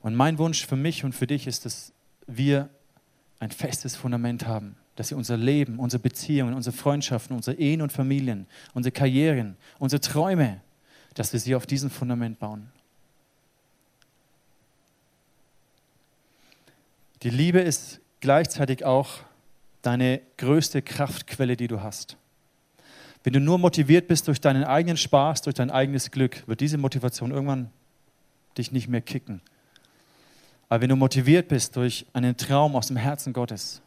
Und 0.00 0.14
mein 0.14 0.38
Wunsch 0.38 0.66
für 0.66 0.76
mich 0.76 1.04
und 1.04 1.12
für 1.14 1.26
dich 1.26 1.46
ist, 1.46 1.64
dass 1.64 1.92
wir 2.26 2.68
ein 3.38 3.50
festes 3.50 3.96
Fundament 3.96 4.46
haben, 4.46 4.76
dass 4.96 5.10
wir 5.10 5.16
unser 5.16 5.36
Leben, 5.36 5.78
unsere 5.78 6.02
Beziehungen, 6.02 6.54
unsere 6.54 6.76
Freundschaften, 6.76 7.34
unsere 7.34 7.56
Ehen 7.58 7.80
und 7.80 7.92
Familien, 7.92 8.46
unsere 8.74 8.92
Karrieren, 8.92 9.56
unsere 9.78 10.00
Träume, 10.00 10.60
dass 11.14 11.32
wir 11.32 11.40
sie 11.40 11.54
auf 11.54 11.66
diesem 11.66 11.90
Fundament 11.90 12.38
bauen. 12.38 12.70
Die 17.22 17.30
Liebe 17.30 17.60
ist 17.60 18.00
gleichzeitig 18.20 18.84
auch 18.84 19.20
deine 19.82 20.20
größte 20.38 20.82
Kraftquelle, 20.82 21.56
die 21.56 21.68
du 21.68 21.80
hast. 21.80 22.16
Wenn 23.24 23.32
du 23.32 23.40
nur 23.40 23.58
motiviert 23.58 24.08
bist 24.08 24.26
durch 24.26 24.40
deinen 24.40 24.64
eigenen 24.64 24.96
Spaß, 24.96 25.42
durch 25.42 25.54
dein 25.54 25.70
eigenes 25.70 26.10
Glück, 26.10 26.42
wird 26.46 26.60
diese 26.60 26.78
Motivation 26.78 27.30
irgendwann 27.30 27.70
dich 28.58 28.72
nicht 28.72 28.88
mehr 28.88 29.00
kicken. 29.00 29.40
Aber 30.68 30.82
wenn 30.82 30.88
du 30.88 30.96
motiviert 30.96 31.48
bist 31.48 31.76
durch 31.76 32.06
einen 32.12 32.36
Traum 32.36 32.74
aus 32.74 32.88
dem 32.88 32.96
Herzen 32.96 33.32
Gottes, 33.32 33.80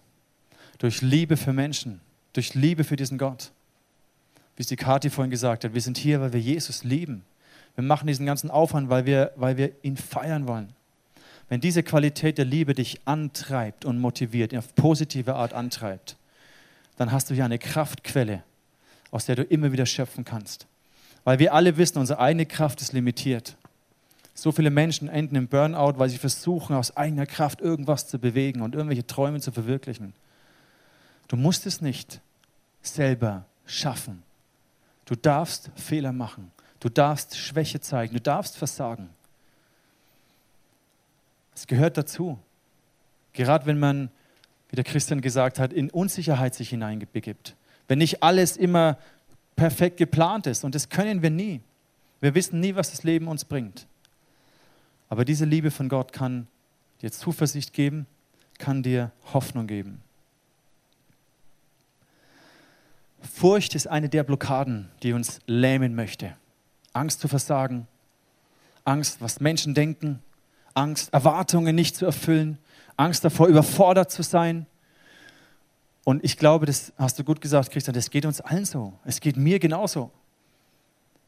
durch 0.78 1.02
Liebe 1.02 1.38
für 1.38 1.54
Menschen, 1.54 2.02
durch 2.34 2.54
Liebe 2.54 2.84
für 2.84 2.96
diesen 2.96 3.18
Gott, 3.18 3.52
wie 4.56 4.62
es 4.62 4.68
die 4.68 4.76
Kathi 4.76 5.10
vorhin 5.10 5.32
gesagt 5.32 5.64
hat, 5.64 5.74
wir 5.74 5.82
sind 5.82 5.98
hier, 5.98 6.22
weil 6.22 6.34
wir 6.34 6.40
Jesus 6.40 6.84
lieben. 6.84 7.24
Wir 7.76 7.84
machen 7.84 8.08
diesen 8.08 8.26
ganzen 8.26 8.50
Aufwand, 8.50 8.90
weil 8.90 9.06
wir, 9.06 9.32
weil 9.36 9.58
wir 9.58 9.72
ihn 9.82 9.98
feiern 9.98 10.48
wollen. 10.48 10.74
Wenn 11.50 11.62
diese 11.62 11.84
Qualität 11.84 12.38
der 12.38 12.46
Liebe 12.46 12.74
dich 12.74 13.02
antreibt 13.06 13.86
und 13.86 14.00
motiviert, 14.00 14.56
auf 14.56 14.74
positive 14.76 15.36
Art 15.36 15.54
antreibt, 15.54 16.16
dann 16.98 17.12
hast 17.12 17.30
du 17.30 17.34
hier 17.34 17.46
eine 17.46 17.60
Kraftquelle, 17.60 18.44
aus 19.12 19.26
der 19.26 19.36
du 19.36 19.44
immer 19.44 19.72
wieder 19.72 19.86
schöpfen 19.86 20.26
kannst. 20.26 20.66
Weil 21.24 21.40
wir 21.40 21.54
alle 21.54 21.78
wissen, 21.78 22.00
unsere 22.00 22.20
eigene 22.20 22.46
Kraft 22.46 22.82
ist 22.82 22.94
limitiert. 22.94 23.58
So 24.34 24.52
viele 24.52 24.70
Menschen 24.70 25.08
enden 25.08 25.36
im 25.36 25.48
Burnout, 25.48 25.98
weil 25.98 26.10
sie 26.10 26.18
versuchen, 26.18 26.76
aus 26.76 26.96
eigener 26.96 27.26
Kraft 27.26 27.62
irgendwas 27.62 28.08
zu 28.08 28.20
bewegen 28.20 28.62
und 28.62 28.76
irgendwelche 28.76 29.06
Träume 29.06 29.40
zu 29.40 29.52
verwirklichen. 29.52 30.14
Du 31.28 31.36
musst 31.36 31.66
es 31.66 31.82
nicht 31.82 32.22
selber 32.82 33.46
schaffen. 33.66 34.24
Du 35.06 35.16
darfst 35.16 35.72
Fehler 35.76 36.12
machen. 36.12 36.52
Du 36.80 36.90
darfst 36.90 37.38
Schwäche 37.38 37.80
zeigen. 37.80 38.14
Du 38.14 38.22
darfst 38.22 38.58
versagen. 38.58 39.10
Es 41.56 41.68
gehört 41.68 41.98
dazu. 41.98 42.38
Gerade 43.34 43.66
wenn 43.66 43.80
man, 43.80 44.10
wie 44.70 44.76
der 44.76 44.84
Christian 44.84 45.22
gesagt 45.22 45.60
hat, 45.60 45.74
in 45.74 45.90
Unsicherheit 45.90 46.54
sich 46.54 46.70
hineinbegibt. 46.70 47.56
Wenn 47.88 48.00
nicht 48.00 48.24
alles 48.24 48.58
immer 48.58 48.98
perfekt 49.56 49.98
geplant 49.98 50.48
ist. 50.48 50.64
Und 50.64 50.76
das 50.76 50.90
können 50.90 51.22
wir 51.22 51.30
nie. 51.30 51.62
Wir 52.20 52.36
wissen 52.36 52.60
nie, 52.60 52.76
was 52.76 52.92
das 52.92 53.04
Leben 53.04 53.28
uns 53.28 53.46
bringt. 53.46 53.88
Aber 55.10 55.26
diese 55.26 55.46
Liebe 55.46 55.72
von 55.72 55.90
Gott 55.90 56.14
kann 56.14 56.48
dir 57.02 57.12
Zuversicht 57.12 57.74
geben, 57.74 58.08
kann 58.58 58.84
dir 58.84 59.12
Hoffnung 59.34 59.68
geben. 59.68 60.02
Furcht 63.26 63.76
ist 63.76 63.88
eine 63.88 64.10
der 64.10 64.24
Blockaden, 64.24 64.90
die 65.04 65.14
uns 65.14 65.40
lähmen 65.46 65.96
möchte. 65.96 66.36
Angst 66.94 67.20
zu 67.20 67.28
versagen, 67.28 67.88
Angst, 68.84 69.22
was 69.22 69.40
Menschen 69.40 69.74
denken, 69.74 70.22
Angst, 70.74 71.14
Erwartungen 71.14 71.76
nicht 71.76 71.96
zu 71.96 72.06
erfüllen, 72.06 72.58
Angst 72.98 73.26
davor, 73.26 73.48
überfordert 73.48 74.12
zu 74.12 74.24
sein. 74.24 74.66
Und 76.04 76.24
ich 76.24 76.38
glaube, 76.38 76.66
das 76.66 76.94
hast 76.98 77.18
du 77.18 77.24
gut 77.24 77.42
gesagt, 77.42 77.72
Christian, 77.72 77.96
das 77.96 78.10
geht 78.10 78.26
uns 78.26 78.42
allen 78.42 78.66
so. 78.66 78.94
Es 79.06 79.20
geht 79.20 79.38
mir 79.38 79.60
genauso. 79.60 80.12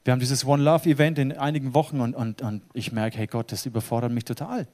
Wir 0.06 0.14
haben 0.14 0.20
dieses 0.20 0.46
One 0.46 0.64
Love 0.64 0.90
Event 0.90 1.20
in 1.20 1.34
einigen 1.34 1.74
Wochen 1.74 2.00
und, 2.00 2.16
und, 2.16 2.42
und 2.42 2.62
ich 2.74 2.92
merke, 2.92 3.18
hey 3.18 3.28
Gott, 3.28 3.52
das 3.52 3.66
überfordert 3.66 4.12
mich 4.12 4.24
total. 4.24 4.68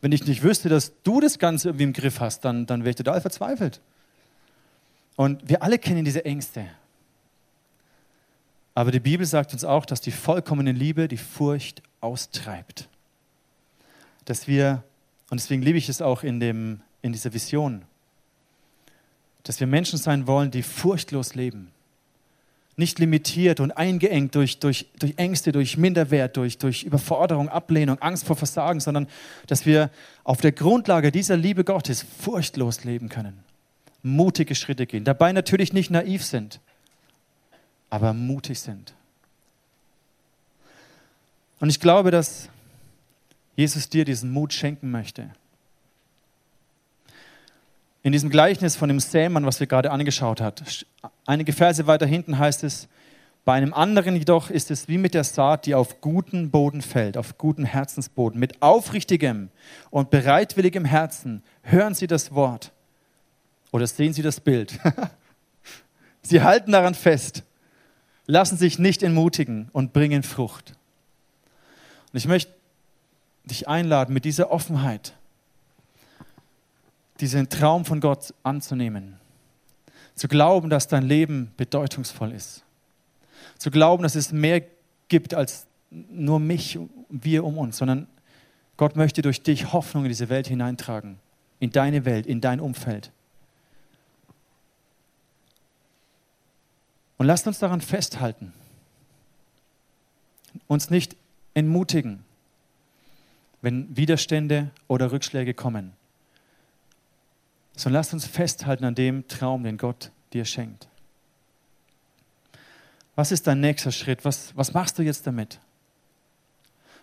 Wenn 0.00 0.12
ich 0.12 0.26
nicht 0.26 0.42
wüsste, 0.42 0.68
dass 0.68 0.92
du 1.02 1.20
das 1.20 1.38
Ganze 1.38 1.70
irgendwie 1.70 1.84
im 1.84 1.92
Griff 1.92 2.20
hast, 2.20 2.44
dann, 2.44 2.66
dann 2.66 2.80
wäre 2.80 2.90
ich 2.90 2.96
total 2.96 3.20
verzweifelt. 3.20 3.80
Und 5.16 5.48
wir 5.48 5.62
alle 5.62 5.78
kennen 5.78 6.04
diese 6.04 6.24
Ängste. 6.24 6.66
Aber 8.74 8.90
die 8.90 9.00
Bibel 9.00 9.26
sagt 9.26 9.52
uns 9.52 9.64
auch, 9.64 9.84
dass 9.84 10.00
die 10.00 10.10
vollkommene 10.10 10.72
Liebe 10.72 11.08
die 11.08 11.18
Furcht 11.18 11.82
austreibt. 12.00 12.88
Dass 14.24 14.48
wir, 14.48 14.82
und 15.30 15.40
deswegen 15.40 15.62
liebe 15.62 15.78
ich 15.78 15.88
es 15.88 16.00
auch 16.00 16.22
in, 16.22 16.40
dem, 16.40 16.80
in 17.02 17.12
dieser 17.12 17.34
Vision, 17.34 17.82
dass 19.42 19.60
wir 19.60 19.66
Menschen 19.66 19.98
sein 19.98 20.26
wollen, 20.26 20.50
die 20.50 20.62
furchtlos 20.62 21.34
leben. 21.34 21.70
Nicht 22.76 22.98
limitiert 22.98 23.60
und 23.60 23.72
eingeengt 23.72 24.34
durch, 24.34 24.58
durch, 24.58 24.88
durch 24.98 25.14
Ängste, 25.18 25.52
durch 25.52 25.76
Minderwert, 25.76 26.38
durch, 26.38 26.56
durch 26.56 26.84
Überforderung, 26.84 27.50
Ablehnung, 27.50 28.00
Angst 28.00 28.24
vor 28.24 28.36
Versagen, 28.36 28.80
sondern 28.80 29.08
dass 29.46 29.66
wir 29.66 29.90
auf 30.24 30.40
der 30.40 30.52
Grundlage 30.52 31.12
dieser 31.12 31.36
Liebe 31.36 31.64
Gottes 31.64 32.06
furchtlos 32.20 32.84
leben 32.84 33.10
können 33.10 33.44
mutige 34.02 34.54
Schritte 34.54 34.86
gehen. 34.86 35.04
Dabei 35.04 35.32
natürlich 35.32 35.72
nicht 35.72 35.90
naiv 35.90 36.24
sind, 36.24 36.60
aber 37.90 38.12
mutig 38.12 38.60
sind. 38.60 38.94
Und 41.60 41.70
ich 41.70 41.78
glaube, 41.78 42.10
dass 42.10 42.48
Jesus 43.54 43.88
dir 43.88 44.04
diesen 44.04 44.32
Mut 44.32 44.52
schenken 44.52 44.90
möchte. 44.90 45.30
In 48.02 48.10
diesem 48.10 48.30
Gleichnis 48.30 48.74
von 48.74 48.88
dem 48.88 48.98
Sämann, 48.98 49.46
was 49.46 49.60
wir 49.60 49.68
gerade 49.68 49.92
angeschaut 49.92 50.40
haben, 50.40 50.64
einige 51.24 51.52
Verse 51.52 51.86
weiter 51.86 52.06
hinten 52.06 52.38
heißt 52.38 52.64
es, 52.64 52.88
bei 53.44 53.54
einem 53.54 53.74
anderen 53.74 54.16
jedoch 54.16 54.50
ist 54.50 54.70
es 54.70 54.88
wie 54.88 54.98
mit 54.98 55.14
der 55.14 55.24
Saat, 55.24 55.66
die 55.66 55.74
auf 55.74 56.00
guten 56.00 56.50
Boden 56.50 56.80
fällt, 56.80 57.16
auf 57.16 57.38
guten 57.38 57.64
Herzensboden. 57.64 58.38
Mit 58.38 58.62
aufrichtigem 58.62 59.50
und 59.90 60.10
bereitwilligem 60.10 60.84
Herzen 60.84 61.42
hören 61.62 61.94
sie 61.94 62.06
das 62.06 62.34
Wort 62.34 62.72
oder 63.72 63.86
sehen 63.86 64.12
Sie 64.12 64.22
das 64.22 64.38
Bild? 64.38 64.78
Sie 66.22 66.42
halten 66.42 66.70
daran 66.70 66.94
fest, 66.94 67.42
lassen 68.26 68.56
sich 68.56 68.78
nicht 68.78 69.02
entmutigen 69.02 69.68
und 69.72 69.92
bringen 69.92 70.22
Frucht. 70.22 70.74
Und 72.12 72.18
ich 72.18 72.28
möchte 72.28 72.52
dich 73.44 73.66
einladen, 73.66 74.14
mit 74.14 74.24
dieser 74.24 74.52
Offenheit 74.52 75.14
diesen 77.20 77.48
Traum 77.48 77.84
von 77.84 78.00
Gott 78.00 78.34
anzunehmen. 78.42 79.16
Zu 80.14 80.28
glauben, 80.28 80.70
dass 80.70 80.88
dein 80.88 81.04
Leben 81.04 81.52
bedeutungsvoll 81.56 82.32
ist. 82.32 82.64
Zu 83.58 83.70
glauben, 83.70 84.02
dass 84.02 84.14
es 84.14 84.32
mehr 84.32 84.62
gibt 85.08 85.34
als 85.34 85.66
nur 85.90 86.40
mich, 86.40 86.78
wir 87.08 87.44
um 87.44 87.58
uns, 87.58 87.78
sondern 87.78 88.06
Gott 88.76 88.96
möchte 88.96 89.22
durch 89.22 89.42
dich 89.42 89.72
Hoffnung 89.72 90.04
in 90.04 90.08
diese 90.08 90.28
Welt 90.28 90.48
hineintragen. 90.48 91.18
In 91.60 91.70
deine 91.70 92.04
Welt, 92.04 92.26
in 92.26 92.40
dein 92.40 92.60
Umfeld. 92.60 93.12
Und 97.22 97.28
lasst 97.28 97.46
uns 97.46 97.60
daran 97.60 97.80
festhalten. 97.80 98.52
Uns 100.66 100.90
nicht 100.90 101.14
entmutigen, 101.54 102.24
wenn 103.60 103.96
Widerstände 103.96 104.72
oder 104.88 105.12
Rückschläge 105.12 105.54
kommen, 105.54 105.92
sondern 107.76 108.00
lasst 108.00 108.12
uns 108.12 108.26
festhalten 108.26 108.84
an 108.84 108.96
dem 108.96 109.28
Traum, 109.28 109.62
den 109.62 109.78
Gott 109.78 110.10
dir 110.32 110.44
schenkt. 110.44 110.88
Was 113.14 113.30
ist 113.30 113.46
dein 113.46 113.60
nächster 113.60 113.92
Schritt? 113.92 114.24
Was, 114.24 114.56
was 114.56 114.74
machst 114.74 114.98
du 114.98 115.04
jetzt 115.04 115.24
damit? 115.24 115.60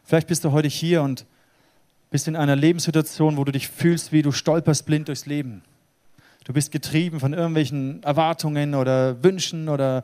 Vielleicht 0.03 0.27
bist 0.27 0.43
du 0.43 0.51
heute 0.51 0.67
hier 0.67 1.01
und 1.01 1.25
bist 2.11 2.27
in 2.27 2.35
einer 2.35 2.57
Lebenssituation, 2.57 3.37
wo 3.37 3.45
du 3.45 3.53
dich 3.53 3.69
fühlst, 3.69 4.11
wie 4.11 4.21
du 4.21 4.33
stolperst 4.33 4.85
blind 4.85 5.07
durchs 5.07 5.27
Leben. 5.27 5.63
Du 6.45 6.53
bist 6.53 6.71
getrieben 6.71 7.19
von 7.19 7.33
irgendwelchen 7.33 8.01
Erwartungen 8.03 8.75
oder 8.75 9.23
Wünschen 9.23 9.69
oder 9.69 10.03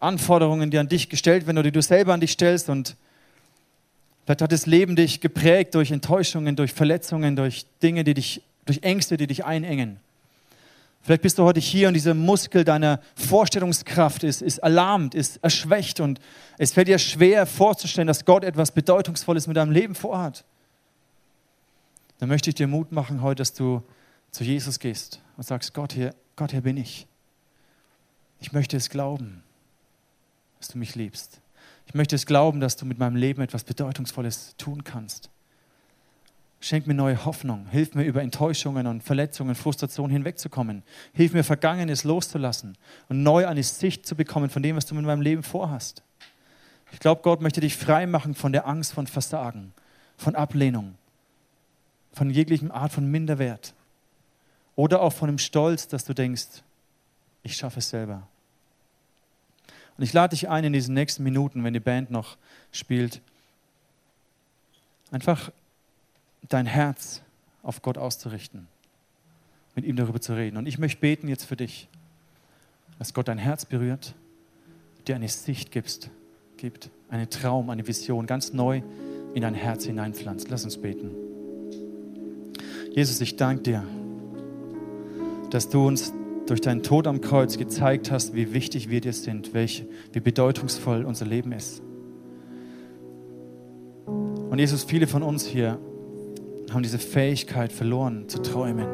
Anforderungen, 0.00 0.70
die 0.70 0.78
an 0.78 0.88
dich 0.88 1.08
gestellt 1.08 1.46
werden 1.46 1.58
oder 1.58 1.70
die 1.70 1.72
du 1.72 1.82
selber 1.82 2.14
an 2.14 2.20
dich 2.20 2.32
stellst. 2.32 2.68
Und 2.68 2.96
vielleicht 4.24 4.42
hat 4.42 4.52
das 4.52 4.66
Leben 4.66 4.96
dich 4.96 5.20
geprägt 5.20 5.74
durch 5.74 5.90
Enttäuschungen, 5.90 6.56
durch 6.56 6.72
Verletzungen, 6.72 7.36
durch 7.36 7.66
Dinge, 7.82 8.04
die 8.04 8.14
dich, 8.14 8.42
durch 8.66 8.82
Ängste, 8.82 9.16
die 9.16 9.26
dich 9.26 9.44
einengen. 9.44 9.98
Vielleicht 11.02 11.22
bist 11.22 11.38
du 11.38 11.44
heute 11.44 11.60
hier 11.60 11.88
und 11.88 11.94
dieser 11.94 12.12
Muskel 12.12 12.64
deiner 12.64 13.00
Vorstellungskraft 13.14 14.24
ist, 14.24 14.42
ist 14.42 14.58
erlahmt, 14.58 15.14
ist 15.14 15.38
erschwächt 15.42 16.00
und 16.00 16.20
es 16.58 16.72
fällt 16.72 16.88
dir 16.88 16.98
schwer 16.98 17.46
vorzustellen, 17.46 18.08
dass 18.08 18.24
Gott 18.24 18.44
etwas 18.44 18.72
Bedeutungsvolles 18.72 19.46
mit 19.46 19.56
deinem 19.56 19.70
Leben 19.70 19.94
vorhat. 19.94 20.44
Dann 22.18 22.28
möchte 22.28 22.50
ich 22.50 22.56
dir 22.56 22.66
Mut 22.66 22.92
machen 22.92 23.22
heute, 23.22 23.36
dass 23.36 23.54
du 23.54 23.82
zu 24.30 24.44
Jesus 24.44 24.78
gehst 24.78 25.20
und 25.36 25.44
sagst, 25.44 25.74
Gott, 25.74 25.92
hier, 25.92 26.14
Gott, 26.36 26.50
hier 26.50 26.60
bin 26.60 26.76
ich. 26.76 27.06
Ich 28.40 28.52
möchte 28.52 28.76
es 28.76 28.90
glauben, 28.90 29.42
dass 30.58 30.68
du 30.68 30.78
mich 30.78 30.94
liebst. 30.94 31.40
Ich 31.86 31.94
möchte 31.94 32.16
es 32.16 32.26
glauben, 32.26 32.60
dass 32.60 32.76
du 32.76 32.84
mit 32.84 32.98
meinem 32.98 33.16
Leben 33.16 33.42
etwas 33.42 33.64
Bedeutungsvolles 33.64 34.54
tun 34.58 34.84
kannst. 34.84 35.30
Schenk 36.60 36.86
mir 36.86 36.94
neue 36.94 37.24
Hoffnung. 37.24 37.66
Hilf 37.70 37.94
mir, 37.94 38.04
über 38.04 38.20
Enttäuschungen 38.20 38.86
und 38.86 39.02
Verletzungen, 39.02 39.54
Frustration 39.54 40.10
hinwegzukommen. 40.10 40.82
Hilf 41.12 41.32
mir, 41.32 41.44
Vergangenes 41.44 42.04
loszulassen 42.04 42.76
und 43.08 43.22
neu 43.22 43.46
eine 43.46 43.62
Sicht 43.62 44.06
zu 44.06 44.16
bekommen 44.16 44.50
von 44.50 44.62
dem, 44.62 44.76
was 44.76 44.86
du 44.86 44.94
mit 44.94 45.04
meinem 45.04 45.22
Leben 45.22 45.42
vorhast. 45.44 46.02
Ich 46.92 46.98
glaube, 46.98 47.22
Gott 47.22 47.40
möchte 47.40 47.60
dich 47.60 47.76
frei 47.76 48.06
machen 48.06 48.34
von 48.34 48.52
der 48.52 48.66
Angst 48.66 48.92
von 48.92 49.06
Versagen, 49.06 49.72
von 50.16 50.34
Ablehnung, 50.34 50.96
von 52.12 52.30
jeglichem 52.30 52.72
Art 52.72 52.92
von 52.92 53.08
Minderwert. 53.08 53.74
Oder 54.78 55.02
auch 55.02 55.12
von 55.12 55.26
dem 55.26 55.38
Stolz, 55.38 55.88
dass 55.88 56.04
du 56.04 56.14
denkst, 56.14 56.62
ich 57.42 57.56
schaffe 57.56 57.80
es 57.80 57.90
selber. 57.90 58.28
Und 59.96 60.04
ich 60.04 60.12
lade 60.12 60.36
dich 60.36 60.48
ein, 60.48 60.62
in 60.62 60.72
diesen 60.72 60.94
nächsten 60.94 61.24
Minuten, 61.24 61.64
wenn 61.64 61.74
die 61.74 61.80
Band 61.80 62.12
noch 62.12 62.36
spielt, 62.70 63.20
einfach 65.10 65.50
dein 66.48 66.64
Herz 66.64 67.22
auf 67.64 67.82
Gott 67.82 67.98
auszurichten, 67.98 68.68
mit 69.74 69.84
ihm 69.84 69.96
darüber 69.96 70.20
zu 70.20 70.34
reden. 70.34 70.56
Und 70.56 70.66
ich 70.66 70.78
möchte 70.78 71.00
beten 71.00 71.26
jetzt 71.26 71.46
für 71.46 71.56
dich, 71.56 71.88
dass 73.00 73.14
Gott 73.14 73.26
dein 73.26 73.38
Herz 73.38 73.64
berührt, 73.64 74.14
dir 75.08 75.16
eine 75.16 75.28
Sicht 75.28 75.72
gibst, 75.72 76.08
gibt, 76.56 76.88
einen 77.10 77.28
Traum, 77.30 77.70
eine 77.70 77.84
Vision 77.84 78.28
ganz 78.28 78.52
neu 78.52 78.82
in 79.34 79.42
dein 79.42 79.54
Herz 79.54 79.86
hineinpflanzt. 79.86 80.48
Lass 80.48 80.62
uns 80.62 80.80
beten. 80.80 81.10
Jesus, 82.94 83.20
ich 83.20 83.34
danke 83.34 83.62
dir, 83.64 83.84
dass 85.50 85.68
du 85.68 85.86
uns 85.86 86.12
durch 86.46 86.60
deinen 86.60 86.82
Tod 86.82 87.06
am 87.06 87.20
Kreuz 87.20 87.58
gezeigt 87.58 88.10
hast, 88.10 88.34
wie 88.34 88.52
wichtig 88.54 88.88
wir 88.88 89.00
dir 89.00 89.12
sind, 89.12 89.54
welch, 89.54 89.84
wie 90.12 90.20
bedeutungsvoll 90.20 91.04
unser 91.04 91.26
Leben 91.26 91.52
ist. 91.52 91.82
Und 94.06 94.58
Jesus, 94.58 94.84
viele 94.84 95.06
von 95.06 95.22
uns 95.22 95.44
hier 95.44 95.78
haben 96.72 96.82
diese 96.82 96.98
Fähigkeit 96.98 97.72
verloren, 97.72 98.28
zu 98.28 98.40
träumen, 98.40 98.86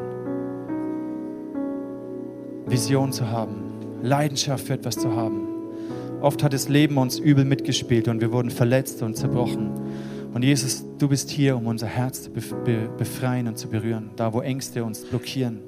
Vision 2.65 3.11
zu 3.11 3.29
haben, 3.29 3.63
Leidenschaft 4.01 4.67
für 4.67 4.73
etwas 4.73 4.97
zu 4.97 5.15
haben. 5.15 5.47
Oft 6.21 6.43
hat 6.43 6.53
das 6.53 6.69
Leben 6.69 6.97
uns 6.97 7.19
übel 7.19 7.45
mitgespielt 7.45 8.07
und 8.07 8.19
wir 8.19 8.31
wurden 8.31 8.49
verletzt 8.49 9.01
und 9.01 9.15
zerbrochen. 9.15 9.71
Und 10.33 10.43
Jesus, 10.43 10.83
du 10.97 11.07
bist 11.07 11.29
hier, 11.29 11.55
um 11.55 11.67
unser 11.67 11.87
Herz 11.87 12.23
zu 12.23 12.31
befreien 12.31 13.47
und 13.47 13.57
zu 13.57 13.69
berühren, 13.69 14.09
da 14.15 14.33
wo 14.33 14.41
Ängste 14.41 14.83
uns 14.83 15.05
blockieren. 15.05 15.59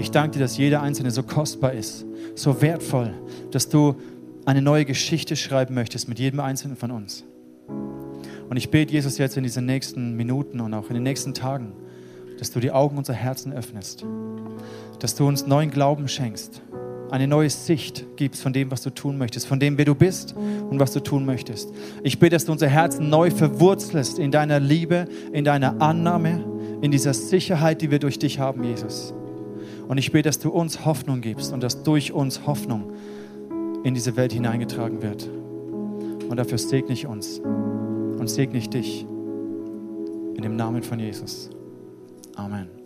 Ich 0.00 0.10
danke 0.10 0.38
dir, 0.38 0.40
dass 0.40 0.56
jeder 0.56 0.80
Einzelne 0.80 1.10
so 1.10 1.22
kostbar 1.22 1.74
ist, 1.74 2.06
so 2.34 2.62
wertvoll, 2.62 3.12
dass 3.50 3.68
du 3.68 3.96
eine 4.46 4.62
neue 4.62 4.86
Geschichte 4.86 5.36
schreiben 5.36 5.74
möchtest 5.74 6.08
mit 6.08 6.18
jedem 6.18 6.40
Einzelnen 6.40 6.74
von 6.74 6.90
uns. 6.90 7.24
Und 8.48 8.56
ich 8.56 8.70
bete 8.70 8.94
Jesus 8.94 9.18
jetzt 9.18 9.36
in 9.36 9.42
diesen 9.42 9.66
nächsten 9.66 10.16
Minuten 10.16 10.60
und 10.60 10.72
auch 10.72 10.88
in 10.88 10.94
den 10.94 11.02
nächsten 11.02 11.34
Tagen, 11.34 11.74
dass 12.38 12.50
du 12.50 12.60
die 12.60 12.72
Augen 12.72 12.96
unserer 12.96 13.16
Herzen 13.16 13.52
öffnest, 13.52 14.06
dass 15.00 15.16
du 15.16 15.28
uns 15.28 15.46
neuen 15.46 15.70
Glauben 15.70 16.08
schenkst, 16.08 16.62
eine 17.10 17.28
neue 17.28 17.50
Sicht 17.50 18.06
gibst 18.16 18.40
von 18.40 18.54
dem, 18.54 18.70
was 18.70 18.80
du 18.80 18.88
tun 18.88 19.18
möchtest, 19.18 19.46
von 19.46 19.60
dem, 19.60 19.76
wer 19.76 19.84
du 19.84 19.94
bist 19.94 20.34
und 20.34 20.80
was 20.80 20.92
du 20.92 21.00
tun 21.00 21.26
möchtest. 21.26 21.74
Ich 22.02 22.18
bete, 22.18 22.36
dass 22.36 22.46
du 22.46 22.52
unser 22.52 22.68
Herzen 22.68 23.10
neu 23.10 23.30
verwurzelst 23.30 24.18
in 24.18 24.30
deiner 24.30 24.60
Liebe, 24.60 25.08
in 25.34 25.44
deiner 25.44 25.82
Annahme, 25.82 26.42
in 26.80 26.90
dieser 26.90 27.12
Sicherheit, 27.12 27.82
die 27.82 27.90
wir 27.90 27.98
durch 27.98 28.18
dich 28.18 28.38
haben, 28.38 28.64
Jesus. 28.64 29.12
Und 29.90 29.98
ich 29.98 30.12
bete, 30.12 30.28
dass 30.28 30.38
du 30.38 30.50
uns 30.50 30.84
Hoffnung 30.84 31.20
gibst 31.20 31.52
und 31.52 31.64
dass 31.64 31.82
durch 31.82 32.12
uns 32.12 32.46
Hoffnung 32.46 32.92
in 33.82 33.92
diese 33.92 34.14
Welt 34.14 34.32
hineingetragen 34.32 35.02
wird. 35.02 35.28
Und 36.28 36.36
dafür 36.36 36.58
segne 36.58 36.92
ich 36.92 37.08
uns 37.08 37.40
und 37.40 38.30
segne 38.30 38.56
ich 38.58 38.70
dich 38.70 39.02
in 39.02 40.42
dem 40.42 40.54
Namen 40.54 40.84
von 40.84 41.00
Jesus. 41.00 41.50
Amen. 42.36 42.79